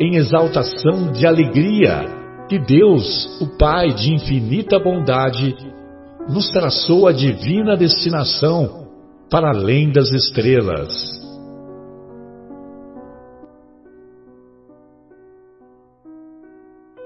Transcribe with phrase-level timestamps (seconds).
[0.00, 2.04] em exaltação de alegria
[2.48, 5.56] que Deus, o Pai de infinita bondade,
[6.28, 8.86] nos traçou a divina destinação
[9.28, 10.88] para além das estrelas.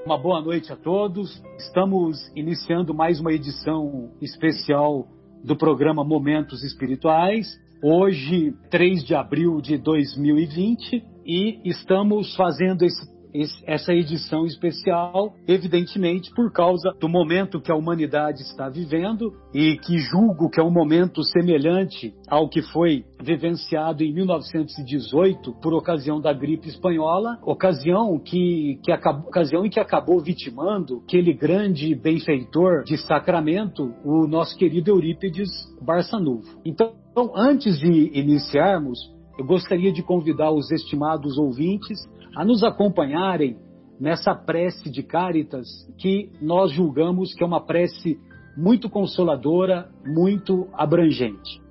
[0.04, 1.42] Uma boa noite a todos.
[1.56, 5.06] Estamos iniciando mais uma edição especial
[5.42, 7.48] do programa Momentos Espirituais.
[7.82, 16.30] Hoje, 3 de abril de 2020, e estamos fazendo esse, esse, essa edição especial, evidentemente,
[16.34, 20.70] por causa do momento que a humanidade está vivendo e que julgo que é um
[20.70, 28.78] momento semelhante ao que foi vivenciado em 1918 por ocasião da gripe espanhola, ocasião que,
[28.84, 34.90] que acabou, ocasião em que acabou vitimando aquele grande benfeitor de Sacramento, o nosso querido
[34.90, 35.48] Eurípides
[35.80, 36.60] Barçanuvo.
[36.64, 36.92] Então,
[37.34, 38.98] antes de iniciarmos,
[39.38, 41.98] eu gostaria de convidar os estimados ouvintes
[42.36, 43.56] a nos acompanharem
[43.98, 48.18] nessa prece de Cáritas que nós julgamos que é uma prece
[48.56, 51.62] muito consoladora, muito abrangente.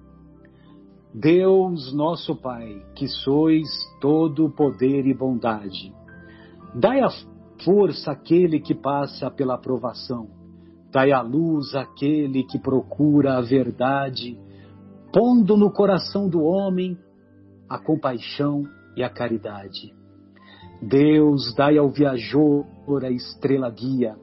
[1.13, 3.68] Deus nosso Pai, que sois
[4.00, 5.94] todo poder e bondade,
[6.74, 7.09] dai a
[7.63, 10.30] força àquele que passa pela provação,
[10.90, 14.40] dai a luz àquele que procura a verdade,
[15.13, 16.97] pondo no coração do homem
[17.72, 18.64] a compaixão
[18.98, 19.94] e a caridade.
[20.82, 22.66] Deus, dai ao viajor
[23.02, 24.18] a estrela guia,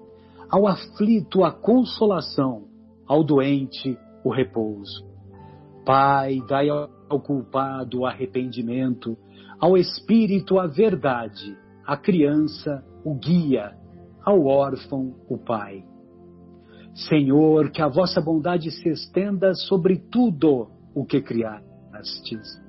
[0.50, 2.64] ao aflito a consolação,
[3.06, 5.08] ao doente o repouso.
[5.87, 9.16] Pai, dai ao culpado o arrependimento,
[9.58, 11.56] ao espírito a verdade,
[11.87, 13.75] à criança o guia,
[14.22, 15.82] ao órfão o pai.
[17.08, 22.67] Senhor, que a vossa bondade se estenda sobre tudo o que criastes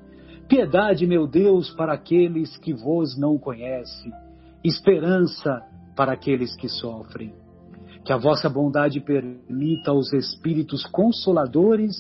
[0.50, 4.12] Piedade, meu Deus, para aqueles que vos não conhecem,
[4.64, 5.62] esperança
[5.96, 7.36] para aqueles que sofrem.
[8.04, 11.96] Que a vossa bondade permita aos Espíritos Consoladores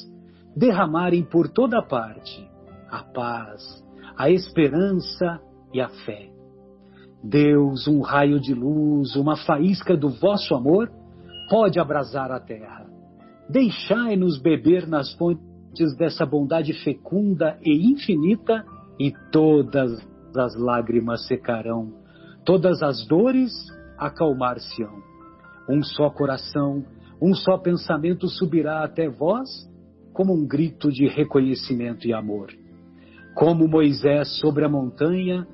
[0.55, 2.49] derramarem por toda parte
[2.89, 3.61] a paz,
[4.17, 5.39] a esperança
[5.71, 6.31] e a fé.
[7.23, 10.91] Deus, um raio de luz, uma faísca do vosso amor,
[11.51, 12.87] pode abrasar a terra.
[13.47, 15.48] Deixai-nos beber nas fontes
[15.97, 18.65] dessa bondade fecunda e infinita,
[18.99, 21.93] e todas as lágrimas secarão,
[22.45, 23.51] todas as dores
[23.97, 25.01] acalmar-se-ão.
[25.69, 26.83] Um só coração,
[27.21, 29.49] um só pensamento subirá até vós,
[30.13, 32.49] como um grito de reconhecimento e amor.
[33.35, 35.47] Como Moisés sobre a montanha,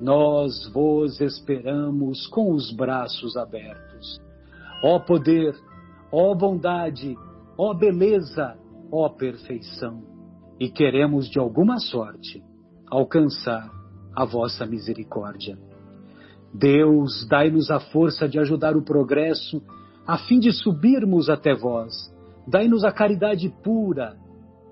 [0.00, 4.20] nós vos esperamos com os braços abertos.
[4.82, 5.54] Ó poder,
[6.10, 7.16] ó bondade,
[7.56, 8.56] ó beleza,
[8.92, 10.02] ó perfeição,
[10.58, 12.42] e queremos de alguma sorte
[12.90, 13.70] alcançar
[14.14, 15.58] a vossa misericórdia.
[16.52, 19.62] Deus, dai-nos a força de ajudar o progresso,
[20.06, 21.94] a fim de subirmos até vós.
[22.46, 24.16] Dai-nos a caridade pura,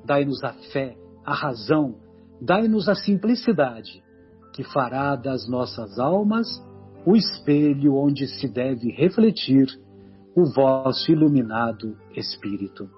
[0.04, 1.94] dai-nos a fé, a razão,
[2.40, 4.02] dai-nos a simplicidade,
[4.52, 6.48] que fará das nossas almas
[7.06, 9.68] o espelho onde se deve refletir
[10.36, 12.88] o vosso iluminado Espírito.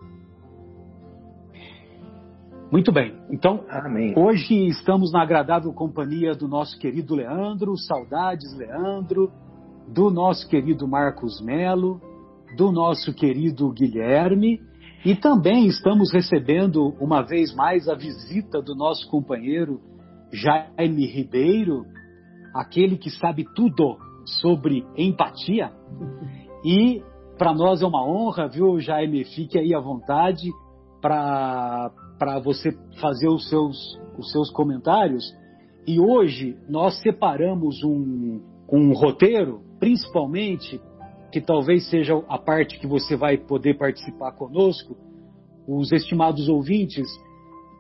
[2.71, 3.17] Muito bem.
[3.29, 4.15] Então, Amém.
[4.17, 9.33] hoje estamos na agradável companhia do nosso querido Leandro, saudades Leandro,
[9.89, 12.01] do nosso querido Marcos Melo,
[12.57, 14.61] do nosso querido Guilherme,
[15.05, 19.81] e também estamos recebendo uma vez mais a visita do nosso companheiro
[20.33, 21.85] Jaime Ribeiro,
[22.55, 25.73] aquele que sabe tudo sobre empatia.
[26.65, 27.03] E
[27.37, 29.25] para nós é uma honra, viu, Jaime?
[29.25, 30.49] Fique aí à vontade
[31.01, 31.91] para
[32.21, 32.71] para você
[33.01, 35.35] fazer os seus, os seus comentários.
[35.87, 40.79] E hoje nós separamos um, um roteiro, principalmente
[41.33, 44.99] que talvez seja a parte que você vai poder participar conosco,
[45.67, 47.07] os estimados ouvintes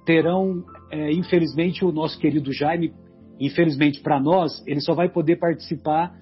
[0.06, 2.94] terão, é, infelizmente, o nosso querido Jaime,
[3.38, 6.16] infelizmente para nós, ele só vai poder participar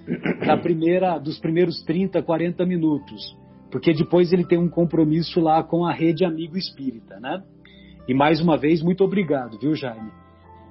[0.44, 3.36] da primeira, dos primeiros 30, 40 minutos,
[3.70, 7.44] porque depois ele tem um compromisso lá com a rede Amigo Espírita, né?
[8.08, 10.10] E mais uma vez, muito obrigado, viu, Jaime?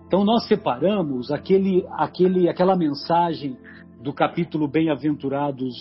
[0.08, 3.56] Então nós separamos aquele, aquele, aquela mensagem
[4.02, 5.76] do capítulo Bem-aventurados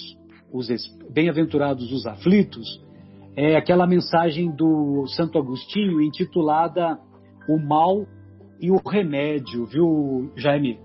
[0.53, 0.69] os
[1.11, 2.85] Bem-aventurados os aflitos,
[3.35, 6.99] é aquela mensagem do Santo Agostinho intitulada
[7.49, 8.07] O mal
[8.61, 10.79] e o remédio, viu, Jaime?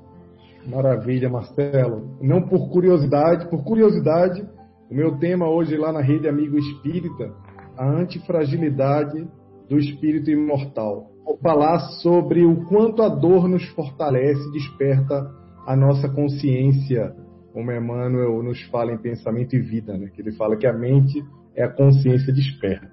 [0.68, 2.18] Maravilha, Marcelo.
[2.22, 4.42] Não por curiosidade, por curiosidade,
[4.90, 7.34] o meu tema hoje lá na rede Amigo Espírita,
[7.78, 9.28] a antifragilidade
[9.72, 11.10] do espírito imortal.
[11.26, 15.32] Vou falar sobre o quanto a dor nos fortalece, desperta
[15.66, 17.16] a nossa consciência,
[17.54, 20.10] como Emmanuel nos fala em Pensamento e Vida, né?
[20.14, 21.24] que ele fala que a mente
[21.56, 22.92] é a consciência desperta.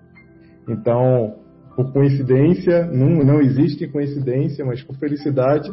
[0.68, 1.34] Então,
[1.74, 5.68] por coincidência, não, não existe coincidência, mas por felicidade,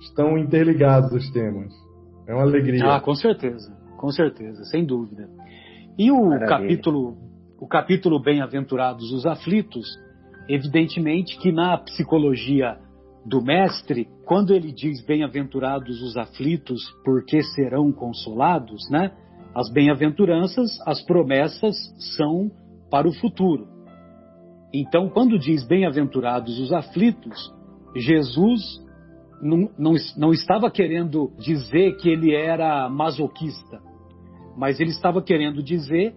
[0.00, 1.74] estão interligados os temas.
[2.26, 2.86] É uma alegria.
[2.86, 5.28] Ah, com certeza, com certeza, sem dúvida.
[5.98, 6.48] E o Maravilha.
[6.48, 7.18] capítulo,
[7.60, 9.86] o capítulo Bem-aventurados os aflitos,
[10.48, 12.78] evidentemente que na psicologia
[13.24, 19.12] do mestre, quando ele diz bem-aventurados os aflitos, porque serão consolados, né?
[19.54, 21.76] As bem-aventuranças, as promessas
[22.16, 22.50] são
[22.90, 23.66] para o futuro.
[24.72, 27.52] Então, quando diz bem-aventurados os aflitos,
[27.96, 28.60] Jesus
[29.42, 33.80] não, não, não estava querendo dizer que ele era masoquista,
[34.56, 36.14] mas ele estava querendo dizer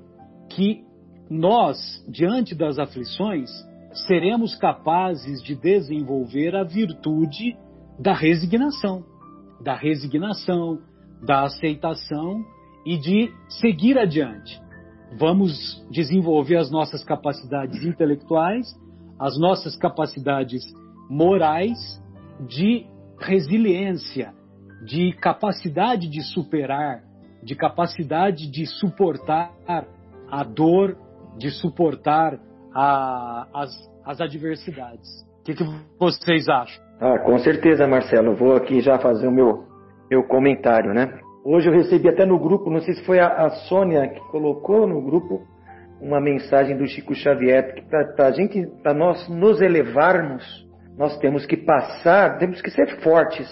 [0.50, 0.84] que
[1.30, 1.78] nós,
[2.10, 3.50] diante das aflições,
[3.94, 7.58] seremos capazes de desenvolver a virtude
[8.00, 9.04] da resignação,
[9.62, 10.80] da resignação,
[11.22, 12.44] da aceitação
[12.86, 14.60] e de seguir adiante.
[15.18, 18.68] Vamos desenvolver as nossas capacidades intelectuais,
[19.20, 20.64] as nossas capacidades
[21.10, 22.02] morais
[22.48, 22.86] de
[23.20, 24.34] resiliência,
[24.86, 27.04] de capacidade de superar,
[27.44, 29.52] de capacidade de suportar
[30.30, 30.98] a dor,
[31.38, 32.40] de suportar
[32.74, 33.70] a, as,
[34.06, 35.10] as adversidades.
[35.40, 35.64] O que, que,
[36.00, 36.84] vocês acham?
[37.00, 38.36] Ah, com certeza, Marcelo.
[38.36, 39.66] Vou aqui já fazer o meu,
[40.10, 41.20] meu comentário, né?
[41.44, 44.88] Hoje eu recebi até no grupo, não sei se foi a, a Sônia que colocou
[44.88, 45.42] no grupo
[46.00, 50.44] uma mensagem do Chico Xavier, que para gente, para nós nos elevarmos,
[50.98, 53.48] nós temos que passar, temos que ser fortes.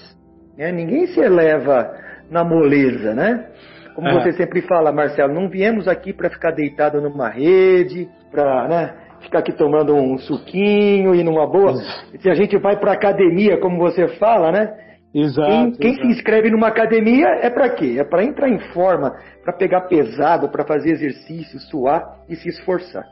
[0.57, 0.71] Né?
[0.71, 1.91] Ninguém se eleva
[2.29, 3.49] na moleza, né?
[3.95, 4.13] Como é.
[4.13, 9.39] você sempre fala, Marcelo, não viemos aqui para ficar deitado numa rede, para né, ficar
[9.39, 11.75] aqui tomando um suquinho e numa boa.
[12.19, 14.73] Se a gente vai para academia, como você fala, né?
[15.13, 16.07] Exato, quem, quem exato.
[16.07, 17.95] se inscreve numa academia é para quê?
[17.99, 19.11] É para entrar em forma,
[19.43, 23.03] para pegar pesado, para fazer exercício, suar e se esforçar.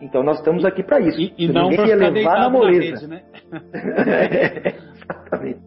[0.00, 1.18] Então nós estamos aqui para isso.
[1.20, 3.08] E, e não para levar na moleza.
[3.08, 3.22] Na rede, né?
[4.06, 5.60] é, exatamente.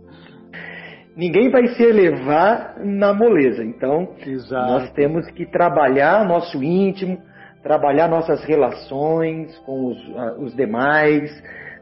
[1.16, 3.64] Ninguém vai se elevar na moleza.
[3.64, 4.72] Então Exato.
[4.72, 7.22] nós temos que trabalhar nosso íntimo,
[7.64, 9.98] trabalhar nossas relações com os,
[10.40, 11.32] os demais,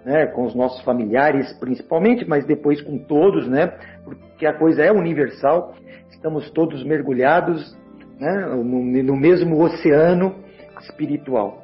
[0.05, 3.73] né, com os nossos familiares principalmente, mas depois com todos, né,
[4.03, 5.75] porque a coisa é universal,
[6.09, 7.77] estamos todos mergulhados
[8.19, 10.35] né, no, no mesmo oceano
[10.81, 11.63] espiritual.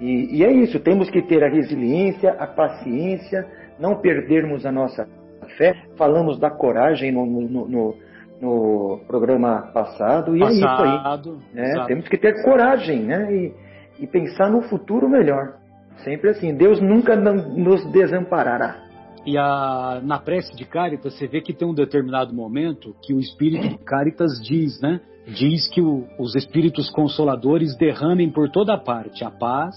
[0.00, 3.46] E, e, é isso, temos que ter a resiliência, a paciência,
[3.78, 5.08] não perdermos a nossa
[5.56, 5.74] fé.
[5.96, 7.94] Falamos da coragem no, no, no,
[8.40, 11.78] no programa passado, e passado, é isso aí.
[11.80, 11.84] Né?
[11.86, 13.34] Temos que ter coragem né?
[13.34, 13.54] e,
[14.00, 15.56] e pensar no futuro melhor.
[16.04, 18.88] Sempre assim, Deus nunca nos desamparará.
[19.26, 23.18] E a, na prece de Caritas, você vê que tem um determinado momento que o
[23.18, 25.00] Espírito de Caritas diz, né?
[25.26, 29.74] Diz que o, os Espíritos Consoladores derramem por toda parte a paz,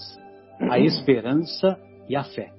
[0.60, 0.84] a uhum.
[0.84, 1.78] esperança
[2.08, 2.50] e a fé.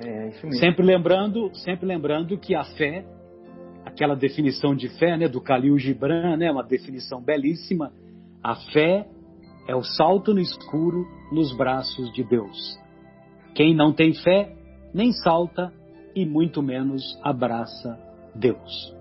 [0.00, 0.60] É, isso mesmo.
[0.60, 3.04] Sempre lembrando, sempre lembrando que a fé,
[3.94, 7.92] aquela definição de fé, né, do Khalil Gibran, né, uma definição belíssima,
[8.42, 9.06] a fé
[9.68, 12.78] é o salto no escuro nos braços de Deus.
[13.54, 14.52] Quem não tem fé,
[14.92, 15.72] nem salta
[16.14, 17.96] e muito menos abraça
[18.34, 18.94] Deus.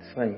[0.00, 0.36] Isso aí.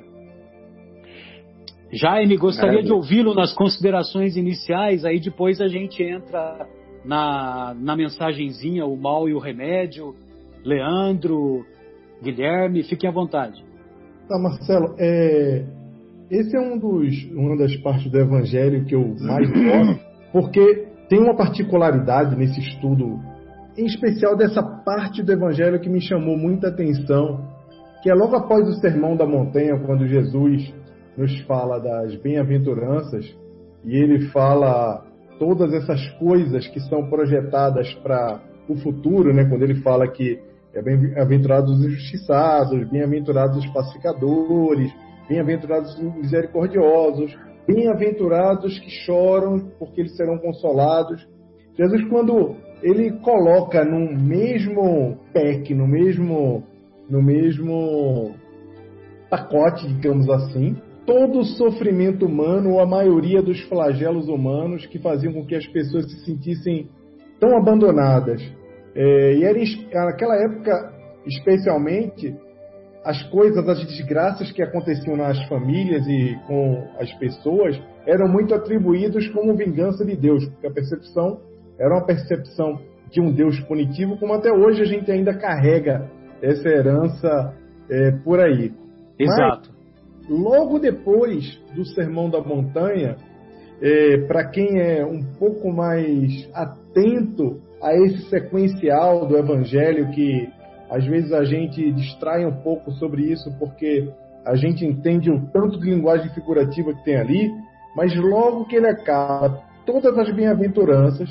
[1.92, 2.88] Jaime, gostaria Maravilha.
[2.88, 6.66] de ouvi-lo nas considerações iniciais, aí depois a gente entra
[7.04, 10.14] na, na mensagenzinha, o mal e o remédio.
[10.64, 11.64] Leandro,
[12.21, 13.66] Guilherme, fiquem à vontade.
[14.28, 15.64] Tá, Marcelo, é,
[16.28, 20.00] esse é um dos, uma das partes do Evangelho que eu mais gosto,
[20.33, 23.21] porque tem uma particularidade nesse estudo,
[23.78, 27.47] em especial dessa parte do Evangelho que me chamou muita atenção,
[28.02, 30.75] que é logo após o Sermão da Montanha, quando Jesus
[31.16, 33.25] nos fala das bem-aventuranças,
[33.85, 35.04] e ele fala
[35.38, 39.45] todas essas coisas que são projetadas para o futuro, né?
[39.45, 40.40] Quando ele fala que
[40.76, 44.92] é bem-aventurados os injustiçados, bem-aventurados os pacificadores,
[45.26, 47.35] bem-aventurados os misericordiosos,
[47.66, 51.26] bem-aventurados que choram, porque eles serão consolados.
[51.78, 56.62] Jesus, quando ele coloca no mesmo pack, no mesmo,
[57.09, 58.35] no mesmo
[59.30, 65.33] pacote, digamos assim, todo o sofrimento humano, ou a maioria dos flagelos humanos que faziam
[65.33, 66.88] com que as pessoas se sentissem
[67.40, 68.42] tão abandonadas.
[68.97, 70.91] É, e era, naquela época,
[71.26, 72.35] especialmente,
[73.05, 79.29] as coisas, as desgraças que aconteciam nas famílias e com as pessoas eram muito atribuídas
[79.29, 81.41] como vingança de Deus, porque a percepção
[81.79, 86.11] era uma percepção de um Deus punitivo, como até hoje a gente ainda carrega
[86.43, 87.55] essa herança
[87.91, 88.73] é, por aí.
[89.19, 89.71] Exato.
[90.23, 93.17] Mas, logo depois do Sermão da Montanha,
[93.81, 100.49] é, para quem é um pouco mais atento a esse sequencial do Evangelho, que
[100.90, 104.09] às vezes a gente distrai um pouco sobre isso, porque
[104.45, 107.50] a gente entende o tanto de linguagem figurativa que tem ali,
[107.97, 111.28] mas logo que ele acaba todas as bem-aventuranças,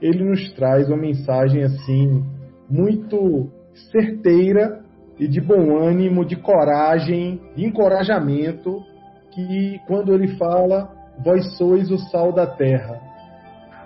[0.00, 2.24] ele nos traz uma mensagem assim
[2.68, 3.50] muito
[3.90, 4.80] certeira
[5.18, 8.82] e de bom ânimo, de coragem, de encorajamento,
[9.32, 10.90] que quando ele fala,
[11.22, 13.00] vós sois o sal da terra,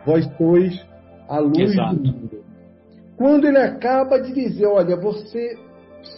[0.06, 0.93] vós sois
[1.28, 1.96] a luz Exato.
[1.96, 2.44] do mundo.
[3.16, 5.56] Quando ele acaba de dizer, olha, você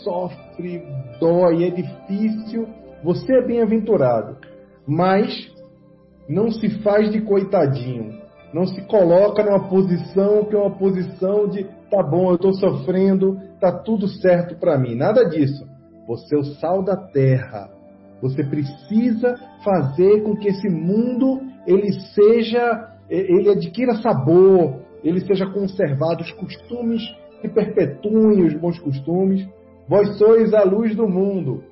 [0.02, 0.82] sofre,
[1.20, 2.66] dói, é difícil,
[3.04, 4.38] você é bem-aventurado,
[4.86, 5.52] mas
[6.28, 8.18] não se faz de coitadinho,
[8.52, 13.38] não se coloca numa posição que é uma posição de tá bom, eu estou sofrendo,
[13.60, 14.94] tá tudo certo para mim.
[14.94, 15.64] Nada disso.
[16.06, 17.70] Você é o sal da terra.
[18.22, 26.22] Você precisa fazer com que esse mundo ele seja, ele adquira sabor, ele seja conservado,
[26.22, 27.02] os costumes
[27.40, 29.46] que perpetuem os bons costumes.
[29.88, 31.62] Vós sois a luz do mundo.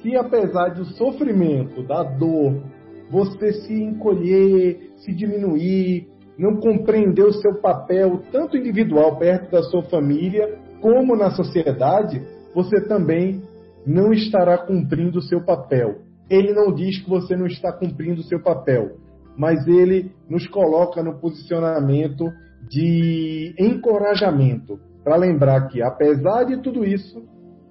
[0.00, 2.62] Se apesar do sofrimento, da dor,
[3.10, 6.08] você se encolher, se diminuir,
[6.38, 12.22] não compreender o seu papel, tanto individual perto da sua família, como na sociedade,
[12.54, 13.42] você também
[13.86, 15.96] não estará cumprindo o seu papel.
[16.28, 18.96] Ele não diz que você não está cumprindo o seu papel,
[19.36, 22.26] mas ele nos coloca no posicionamento
[22.68, 27.22] de encorajamento, para lembrar que, apesar de tudo isso,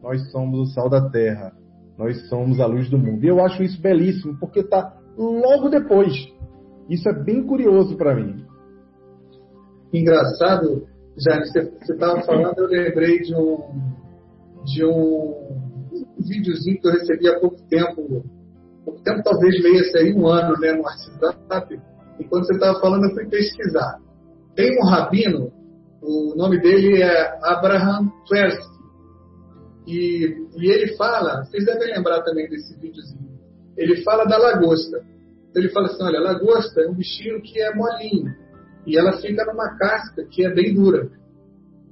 [0.02, 1.52] nós somos o sal da terra,
[1.98, 3.24] nós somos a luz do mundo.
[3.24, 6.14] E eu acho isso belíssimo, porque está logo depois.
[6.90, 8.44] Isso é bem curioso para mim
[9.94, 13.58] engraçado, já que você estava falando, eu lembrei de um,
[14.66, 15.62] de um,
[16.18, 18.26] videozinho que eu recebi há pouco tempo,
[18.84, 21.80] pouco tempo talvez leia aí um ano né, no WhatsApp,
[22.20, 24.00] e quando você estava falando eu fui pesquisar.
[24.56, 25.52] Tem um rabino,
[26.02, 28.74] o nome dele é Abraham Tversky,
[29.88, 33.34] e, e ele fala, vocês devem lembrar também desse videozinho,
[33.76, 35.02] ele fala da lagosta.
[35.56, 38.34] Ele fala assim, olha, lagosta é um bichinho que é molinho,
[38.86, 41.10] e ela fica numa casca que é bem dura.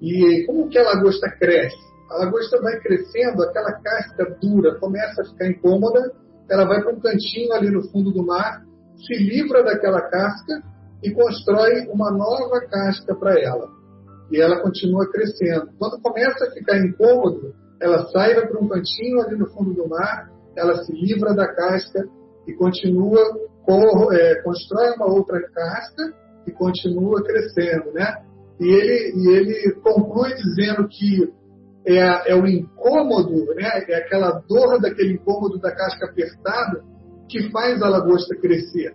[0.01, 1.77] E como que a lagosta cresce?
[2.09, 6.11] A lagosta vai crescendo, aquela casca dura começa a ficar incômoda,
[6.49, 8.65] ela vai para um cantinho ali no fundo do mar,
[8.97, 10.61] se livra daquela casca
[11.03, 13.69] e constrói uma nova casca para ela.
[14.31, 15.69] E ela continua crescendo.
[15.77, 20.31] Quando começa a ficar incômodo, ela sai para um cantinho ali no fundo do mar,
[20.55, 22.07] ela se livra da casca
[22.47, 23.19] e continua,
[24.13, 26.13] é, constrói uma outra casca
[26.47, 28.23] e continua crescendo, né?
[28.59, 31.33] E ele, e ele conclui dizendo que
[31.85, 33.83] é, é o incômodo, né?
[33.87, 36.83] É aquela dor daquele incômodo da casca apertada
[37.27, 38.93] que faz a lagosta crescer,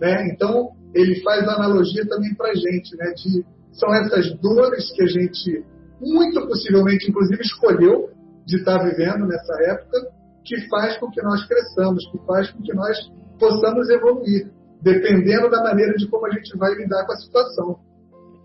[0.00, 0.28] né?
[0.28, 3.12] Então ele faz a analogia também para a gente, né?
[3.16, 5.64] De, são essas dores que a gente
[6.00, 8.10] muito possivelmente, inclusive, escolheu
[8.46, 10.08] de estar vivendo nessa época,
[10.44, 12.98] que faz com que nós cresçamos, que faz com que nós
[13.38, 14.50] possamos evoluir
[14.82, 17.78] dependendo da maneira de como a gente vai lidar com a situação.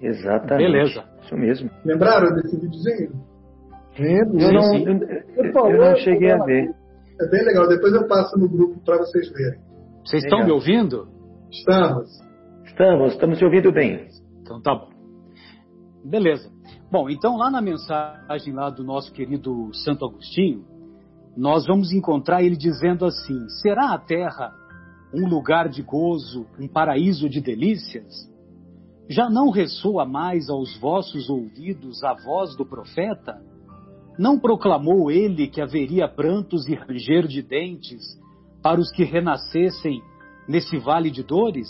[0.01, 0.71] Exatamente.
[0.71, 1.03] Beleza.
[1.21, 1.69] Isso mesmo.
[1.83, 3.11] Lembraram desse videozinho?
[3.99, 4.39] Lembro.
[4.39, 6.73] Eu, não, eu, eu não cheguei a ver.
[7.19, 7.67] É bem legal.
[7.67, 9.59] Depois eu passo no grupo para vocês verem.
[10.05, 11.09] Vocês estão me ouvindo?
[11.51, 12.28] Estamos.
[12.79, 14.07] Estamos, estamos te ouvindo bem.
[14.41, 14.87] Então tá bom.
[16.05, 16.49] Beleza.
[16.89, 20.63] Bom, então lá na mensagem lá do nosso querido Santo Agostinho,
[21.35, 24.53] nós vamos encontrar ele dizendo assim: será a terra
[25.13, 28.31] um lugar de gozo, um paraíso de delícias?
[29.09, 33.41] Já não ressoa mais aos vossos ouvidos a voz do profeta?
[34.17, 38.17] Não proclamou ele que haveria prantos e ranger de dentes
[38.63, 40.01] para os que renascessem
[40.47, 41.67] nesse vale de dores?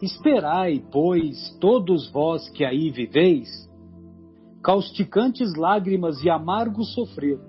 [0.00, 3.48] Esperai, pois, todos vós que aí viveis,
[4.62, 7.40] causticantes lágrimas e amargo sofrer,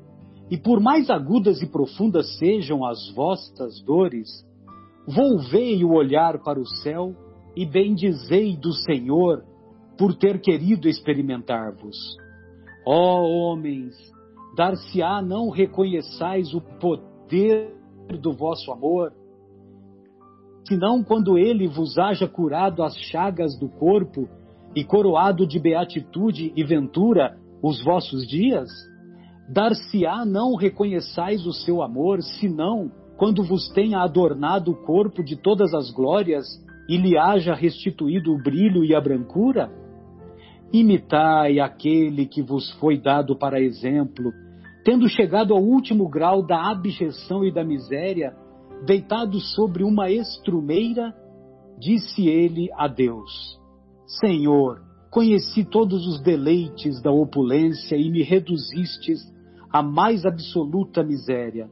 [0.50, 4.28] e por mais agudas e profundas sejam as vossas dores,
[5.08, 7.16] volvei o olhar para o céu
[7.56, 9.44] e bendizei do Senhor
[9.98, 11.98] por ter querido experimentar-vos.
[12.86, 13.96] Ó homens,
[14.56, 17.76] dar-se-á não reconheçais o poder
[18.20, 19.14] do vosso amor?
[20.68, 24.28] Senão quando ele vos haja curado as chagas do corpo
[24.76, 28.70] e coroado de beatitude e ventura os vossos dias?
[29.52, 35.74] Dar-se-á não reconheçais o seu amor, senão quando vos tenha adornado o corpo de todas
[35.74, 36.46] as glórias
[36.88, 39.72] e lhe haja restituído o brilho e a brancura?
[40.72, 44.32] Imitai aquele que vos foi dado para exemplo,
[44.86, 48.36] tendo chegado ao último grau da abjeção e da miséria,
[48.86, 51.14] deitado sobre uma estrumeira,
[51.78, 53.60] disse ele a Deus:
[54.20, 59.22] Senhor, conheci todos os deleites da opulência e me reduzistes
[59.72, 61.70] à mais absoluta miséria.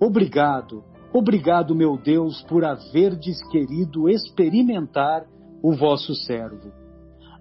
[0.00, 0.82] Obrigado,
[1.12, 5.26] obrigado, meu Deus, por haverdes querido experimentar
[5.62, 6.72] o vosso servo.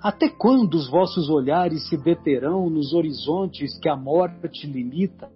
[0.02, 5.32] Até quando os vossos olhares se deterão nos horizontes que a morte limita?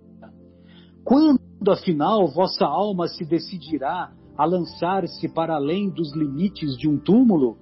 [1.05, 7.57] Quando, afinal, vossa alma se decidirá a lançar-se para além dos limites de um túmulo?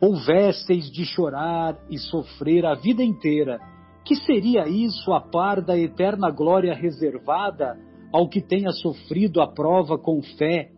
[0.00, 3.60] houvesseis de chorar e sofrer a vida inteira,
[4.04, 7.78] que seria isso a par da eterna glória reservada
[8.12, 10.70] ao que tenha sofrido a prova com fé,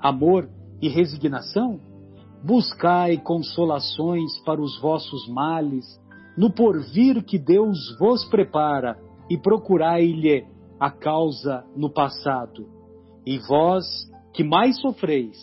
[0.00, 0.48] amor
[0.80, 1.78] e resignação?
[2.42, 5.84] Buscai consolações para os vossos males,
[6.36, 8.96] no porvir que Deus vos prepara,
[9.28, 10.46] e procurai-lhe
[10.78, 12.68] a causa no passado.
[13.26, 13.84] E vós,
[14.32, 15.36] que mais sofreis,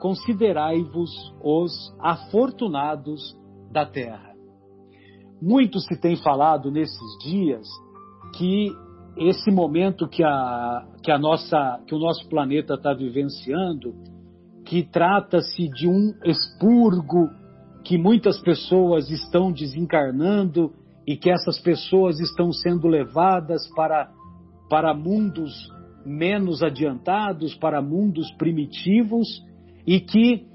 [0.00, 1.10] considerai-vos
[1.42, 3.36] os afortunados
[3.70, 4.32] da terra.
[5.40, 7.66] Muito se tem falado nesses dias
[8.36, 8.70] que
[9.16, 13.94] esse momento que, a, que, a nossa, que o nosso planeta está vivenciando,
[14.64, 17.28] que trata-se de um expurgo,
[17.84, 20.72] que muitas pessoas estão desencarnando
[21.06, 24.10] e que essas pessoas estão sendo levadas para,
[24.72, 25.70] para mundos
[26.02, 29.28] menos adiantados, para mundos primitivos,
[29.86, 30.46] e que,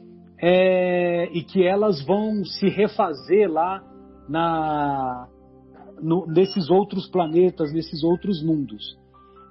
[0.42, 3.84] é, e que elas vão se refazer lá
[4.28, 5.28] na,
[6.02, 8.98] no, nesses outros planetas, nesses outros mundos.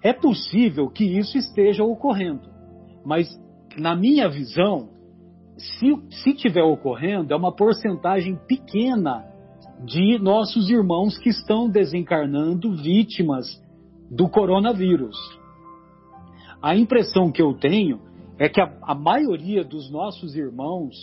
[0.03, 2.51] É possível que isso esteja ocorrendo,
[3.05, 3.29] mas
[3.79, 4.89] na minha visão,
[5.57, 9.25] se, se tiver ocorrendo, é uma porcentagem pequena
[9.85, 13.65] de nossos irmãos que estão desencarnando vítimas
[14.11, 15.17] do coronavírus.
[16.63, 18.01] A impressão que eu tenho
[18.39, 20.95] é que a, a maioria dos nossos irmãos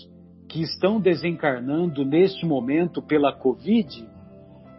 [0.48, 4.08] que estão desencarnando neste momento pela Covid,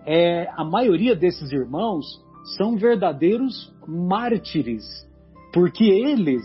[0.07, 2.05] é, a maioria desses irmãos
[2.57, 4.85] são verdadeiros mártires,
[5.53, 6.43] porque eles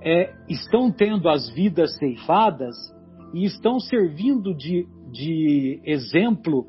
[0.00, 2.76] é, estão tendo as vidas ceifadas
[3.34, 6.66] e estão servindo de, de exemplo,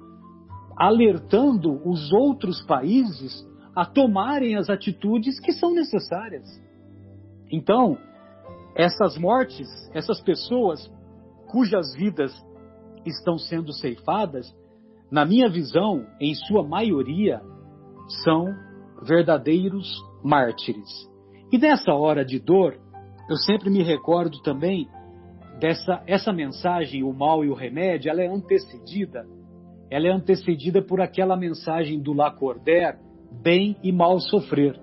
[0.76, 3.46] alertando os outros países
[3.78, 6.50] a tomarem as atitudes que são necessárias.
[7.52, 7.96] Então,
[8.76, 10.92] essas mortes, essas pessoas
[11.48, 12.34] cujas vidas
[13.06, 14.52] estão sendo ceifadas,
[15.12, 17.40] na minha visão, em sua maioria,
[18.24, 18.48] são
[19.04, 20.90] verdadeiros mártires.
[21.52, 22.80] E nessa hora de dor,
[23.30, 24.90] eu sempre me recordo também
[25.60, 29.28] dessa essa mensagem, o mal e o remédio, ela é antecedida,
[29.88, 34.80] ela é antecedida por aquela mensagem do Lacordaire, bem e mal sofrer.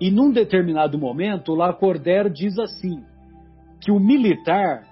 [0.00, 3.02] E num determinado momento, Lacordaire diz assim:
[3.80, 4.84] que o militar,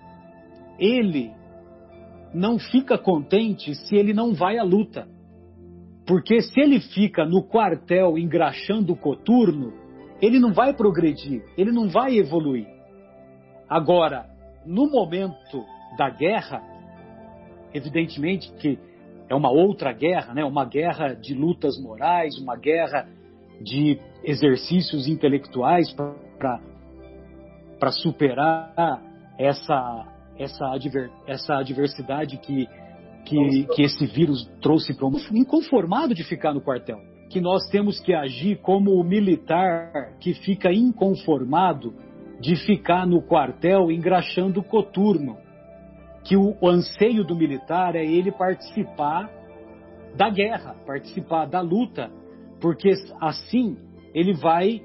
[0.78, 1.32] ele
[2.34, 5.08] não fica contente se ele não vai à luta.
[6.06, 9.72] Porque se ele fica no quartel engraxando o coturno,
[10.20, 12.66] ele não vai progredir, ele não vai evoluir.
[13.68, 14.26] Agora,
[14.64, 15.64] no momento
[15.98, 16.62] da guerra,
[17.74, 18.78] evidentemente que
[19.28, 20.44] é uma outra guerra, né?
[20.44, 23.08] uma guerra de lutas morais, uma guerra
[23.60, 25.94] de exercícios intelectuais
[27.78, 29.02] para superar
[29.38, 30.06] essa,
[30.38, 32.68] essa, adver, essa adversidade que,
[33.24, 36.98] que, que esse vírus trouxe para o mundo, inconformado de ficar no quartel.
[37.28, 41.92] Que nós temos que agir como o militar que fica inconformado
[42.40, 45.36] de ficar no quartel engraxando coturno.
[46.26, 49.30] Que o, o anseio do militar é ele participar
[50.14, 52.10] da guerra, participar da luta,
[52.60, 53.76] porque assim
[54.14, 54.82] ele vai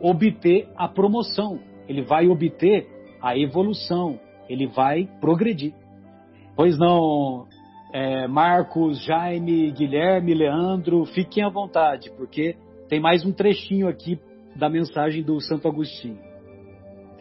[0.00, 2.86] obter a promoção ele vai obter
[3.20, 4.18] a evolução,
[4.48, 5.74] ele vai progredir.
[6.56, 7.46] Pois não,
[7.92, 12.56] é, Marcos, Jaime, Guilherme, Leandro, fiquem à vontade, porque
[12.88, 14.18] tem mais um trechinho aqui
[14.56, 16.18] da mensagem do Santo Agostinho.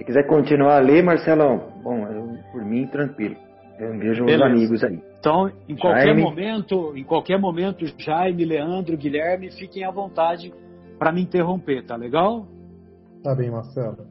[0.01, 3.35] Se quiser continuar a ler, Marcelão, bom, eu, por mim, tranquilo.
[3.77, 4.99] Eu vejo os amigos aí.
[5.19, 6.23] Então, em qualquer Jaime.
[6.23, 10.51] momento, em qualquer momento, Jaime, Leandro, Guilherme, fiquem à vontade
[10.97, 12.47] para me interromper, tá legal?
[13.23, 14.07] Tá bem, Marcelo.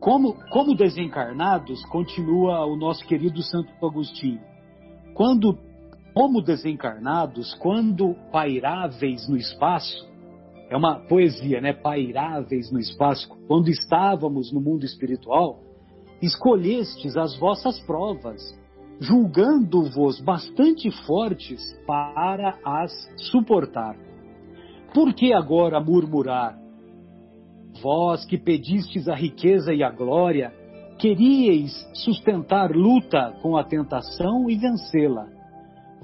[0.00, 4.40] Como, como desencarnados, continua o nosso querido Santo Agostinho.
[5.12, 5.58] Quando,
[6.14, 10.08] como desencarnados, quando pairáveis no espaço,
[10.70, 11.72] é uma poesia, né?
[11.72, 15.60] Pairáveis no espaço, quando estávamos no mundo espiritual,
[16.22, 18.40] escolhestes as vossas provas,
[19.00, 22.92] julgando-vos bastante fortes para as
[23.30, 23.96] suportar.
[24.94, 26.58] Por que agora murmurar?
[27.82, 30.52] Vós que pedistes a riqueza e a glória,
[30.98, 35.33] queríeis sustentar luta com a tentação e vencê-la.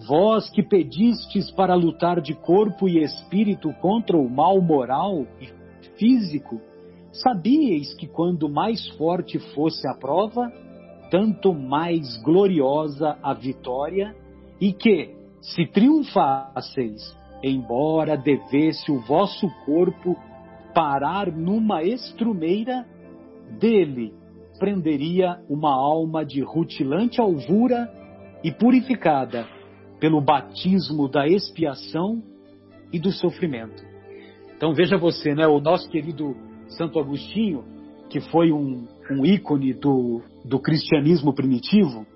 [0.06, 5.48] Vós que pedistes para lutar de corpo e espírito contra o mal moral e
[5.98, 6.60] físico,
[7.12, 10.50] sabíeis que quando mais forte fosse a prova,
[11.10, 14.14] tanto mais gloriosa a vitória,
[14.60, 20.16] e que, se triunfasseis, embora devesse o vosso corpo
[20.74, 22.86] parar numa estrumeira,
[23.58, 24.14] dele
[24.58, 27.90] prenderia uma alma de rutilante alvura
[28.42, 29.60] e purificada
[30.00, 32.22] pelo batismo da expiação
[32.92, 33.84] e do sofrimento.
[34.56, 36.34] Então veja você, né, o nosso querido
[36.68, 37.64] Santo Agostinho,
[38.08, 42.06] que foi um, um ícone do, do cristianismo primitivo,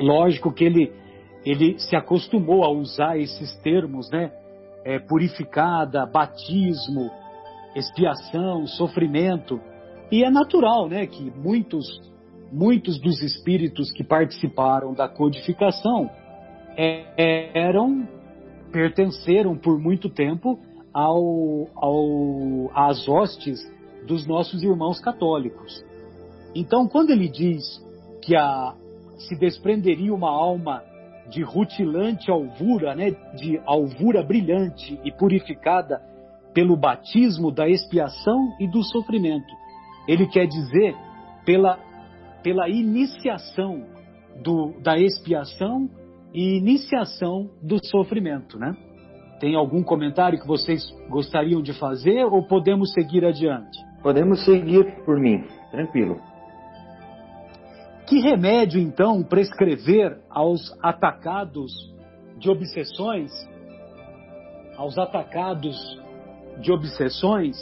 [0.00, 0.92] lógico que ele,
[1.44, 4.32] ele se acostumou a usar esses termos, né?
[4.84, 7.10] É, purificada, batismo,
[7.74, 9.60] expiação, sofrimento.
[10.12, 11.84] E é natural, né, que muitos,
[12.52, 16.08] muitos dos espíritos que participaram da codificação
[16.76, 18.06] eram,
[18.70, 20.58] pertenceram por muito tempo
[20.92, 23.60] ao, ao, às hostes
[24.06, 25.84] dos nossos irmãos católicos.
[26.54, 27.62] Então, quando ele diz
[28.22, 28.74] que a,
[29.18, 30.82] se desprenderia uma alma
[31.28, 36.00] de rutilante alvura, né, de alvura brilhante e purificada
[36.54, 39.52] pelo batismo da expiação e do sofrimento.
[40.08, 40.94] Ele quer dizer
[41.44, 41.78] pela,
[42.42, 43.84] pela iniciação
[44.42, 45.90] do, da expiação
[46.36, 48.76] e iniciação do sofrimento, né?
[49.40, 53.78] Tem algum comentário que vocês gostariam de fazer ou podemos seguir adiante?
[54.02, 56.20] Podemos seguir por mim, tranquilo.
[58.06, 61.72] Que remédio então prescrever aos atacados
[62.36, 63.32] de obsessões,
[64.76, 65.74] aos atacados
[66.60, 67.56] de obsessões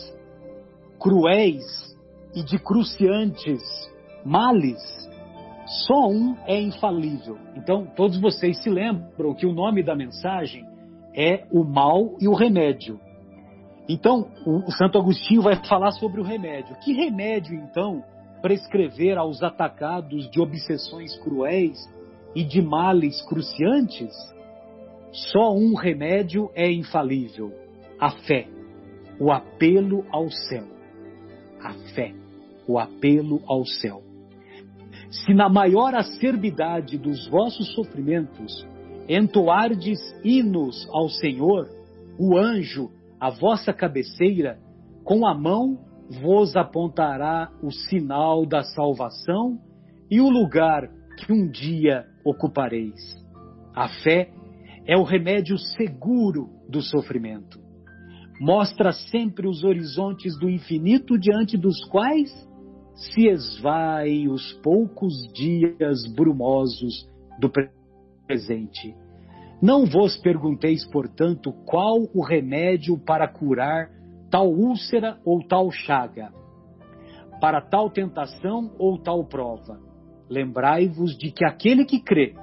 [0.99, 1.65] cruéis
[2.35, 3.63] e de cruciantes
[4.25, 4.81] males?
[5.87, 7.39] Só um é infalível.
[7.65, 10.67] Então, todos vocês se lembram que o nome da mensagem
[11.17, 13.01] é o mal e o remédio.
[13.89, 16.77] Então, o Santo Agostinho vai falar sobre o remédio.
[16.85, 18.05] Que remédio, então,
[18.43, 21.79] prescrever aos atacados de obsessões cruéis
[22.35, 24.13] e de males cruciantes?
[25.11, 27.51] Só um remédio é infalível:
[27.99, 28.47] a fé,
[29.19, 30.67] o apelo ao céu.
[31.63, 32.13] A fé,
[32.69, 34.03] o apelo ao céu.
[35.11, 38.67] Se na maior acerbidade dos vossos sofrimentos
[39.09, 41.69] entoardes hinos ao Senhor,
[42.19, 42.91] o anjo,
[43.21, 44.59] a vossa cabeceira,
[45.05, 45.79] com a mão
[46.23, 49.59] vos apontará o sinal da salvação
[50.11, 50.89] e o lugar
[51.19, 53.01] que um dia ocupareis.
[53.75, 54.31] A fé
[54.87, 57.59] é o remédio seguro do sofrimento.
[58.41, 62.31] Mostra sempre os horizontes do infinito diante dos quais
[62.95, 67.51] se esvaem os poucos dias brumosos do
[68.27, 68.95] presente.
[69.61, 73.91] Não vos pergunteis, portanto, qual o remédio para curar
[74.31, 76.33] tal úlcera ou tal chaga,
[77.41, 79.79] para tal tentação ou tal prova.
[80.29, 82.35] Lembrai-vos de que aquele que crê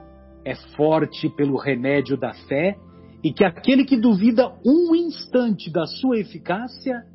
[0.46, 2.78] é forte pelo remédio da fé
[3.24, 7.06] e que aquele que duvida um instante da sua eficácia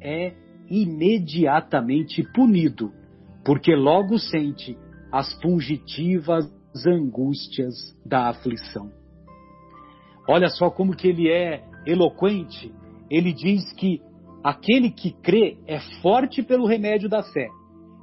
[0.00, 0.34] é
[0.70, 2.92] imediatamente punido,
[3.44, 4.76] porque logo sente
[5.12, 6.50] as pungitivas
[6.86, 7.74] angústias
[8.04, 8.90] da aflição.
[10.28, 12.72] Olha só como que ele é eloquente.
[13.08, 14.02] Ele diz que
[14.42, 17.48] aquele que crê é forte pelo remédio da fé.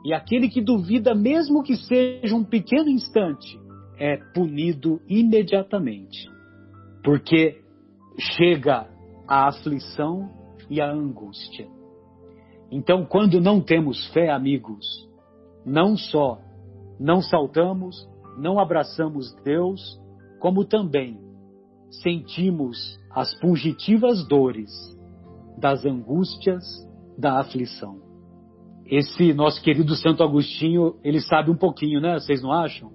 [0.06, 3.60] E aquele que duvida, mesmo que seja um pequeno instante,
[3.97, 6.30] é punido imediatamente.
[7.04, 7.62] Porque
[8.17, 8.88] chega
[9.28, 10.30] a aflição
[10.69, 11.67] e a angústia.
[12.73, 14.83] Então, quando não temos fé, amigos,
[15.63, 16.39] não só
[16.99, 19.79] não saltamos, não abraçamos Deus,
[20.39, 21.19] como também
[22.01, 24.71] sentimos as fugitivas dores
[25.59, 26.63] das angústias
[27.15, 28.01] da aflição.
[28.88, 32.15] Esse nosso querido Santo Agostinho, ele sabe um pouquinho, né?
[32.15, 32.91] Vocês não acham?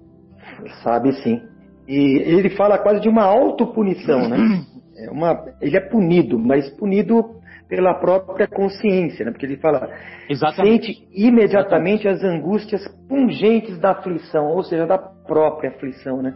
[0.83, 1.41] Sabe sim.
[1.87, 4.37] E ele fala quase de uma autopunição, né?
[5.01, 7.38] É uma, ele é punido, mas punido
[7.69, 9.31] pela própria consciência, né?
[9.31, 9.87] Porque ele fala,
[10.27, 10.87] Exatamente.
[10.87, 12.07] sente imediatamente Exatamente.
[12.07, 16.35] as angústias pungentes da aflição, ou seja, da própria aflição, né?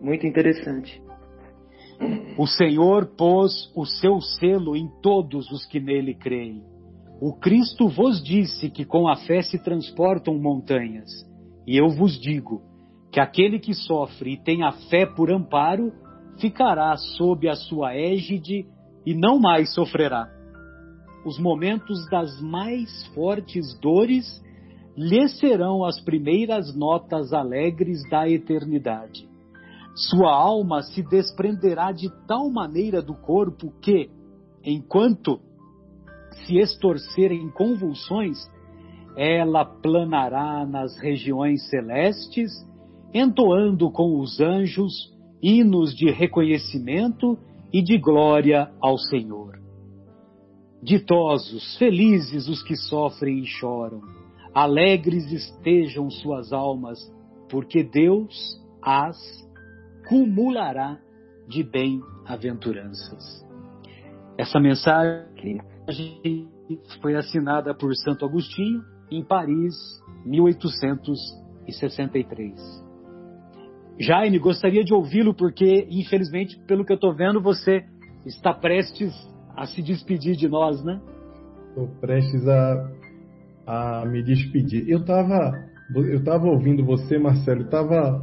[0.00, 1.02] Muito interessante.
[2.38, 6.62] O Senhor pôs o seu selo em todos os que nele creem.
[7.20, 11.10] O Cristo vos disse que com a fé se transportam montanhas.
[11.66, 12.62] E eu vos digo
[13.10, 15.90] que aquele que sofre e tem a fé por amparo,
[16.38, 18.66] ficará sob a sua égide
[19.06, 20.35] e não mais sofrerá.
[21.26, 24.40] Os momentos das mais fortes dores
[24.96, 29.28] lhe serão as primeiras notas alegres da eternidade.
[29.96, 34.08] Sua alma se desprenderá de tal maneira do corpo que,
[34.64, 35.40] enquanto
[36.46, 38.38] se estorcer em convulsões,
[39.16, 42.52] ela planará nas regiões celestes,
[43.12, 45.12] entoando com os anjos
[45.42, 47.36] hinos de reconhecimento
[47.72, 49.65] e de glória ao Senhor.
[50.82, 54.02] Ditosos, felizes os que sofrem e choram,
[54.54, 56.98] alegres estejam suas almas,
[57.48, 59.16] porque Deus as
[60.08, 60.98] cumulará
[61.48, 63.46] de bem-aventuranças.
[64.38, 65.62] Essa mensagem
[67.00, 69.74] foi assinada por Santo Agostinho em Paris,
[70.24, 72.86] 1863.
[73.98, 77.82] Jaime, gostaria de ouvi-lo porque, infelizmente, pelo que eu estou vendo, você
[78.26, 79.14] está prestes
[79.56, 81.00] a se despedir de nós, né?
[81.68, 82.90] Estou prestes a,
[83.66, 84.88] a me despedir.
[84.88, 85.52] Eu estava
[85.94, 88.20] eu tava ouvindo você, Marcelo, estava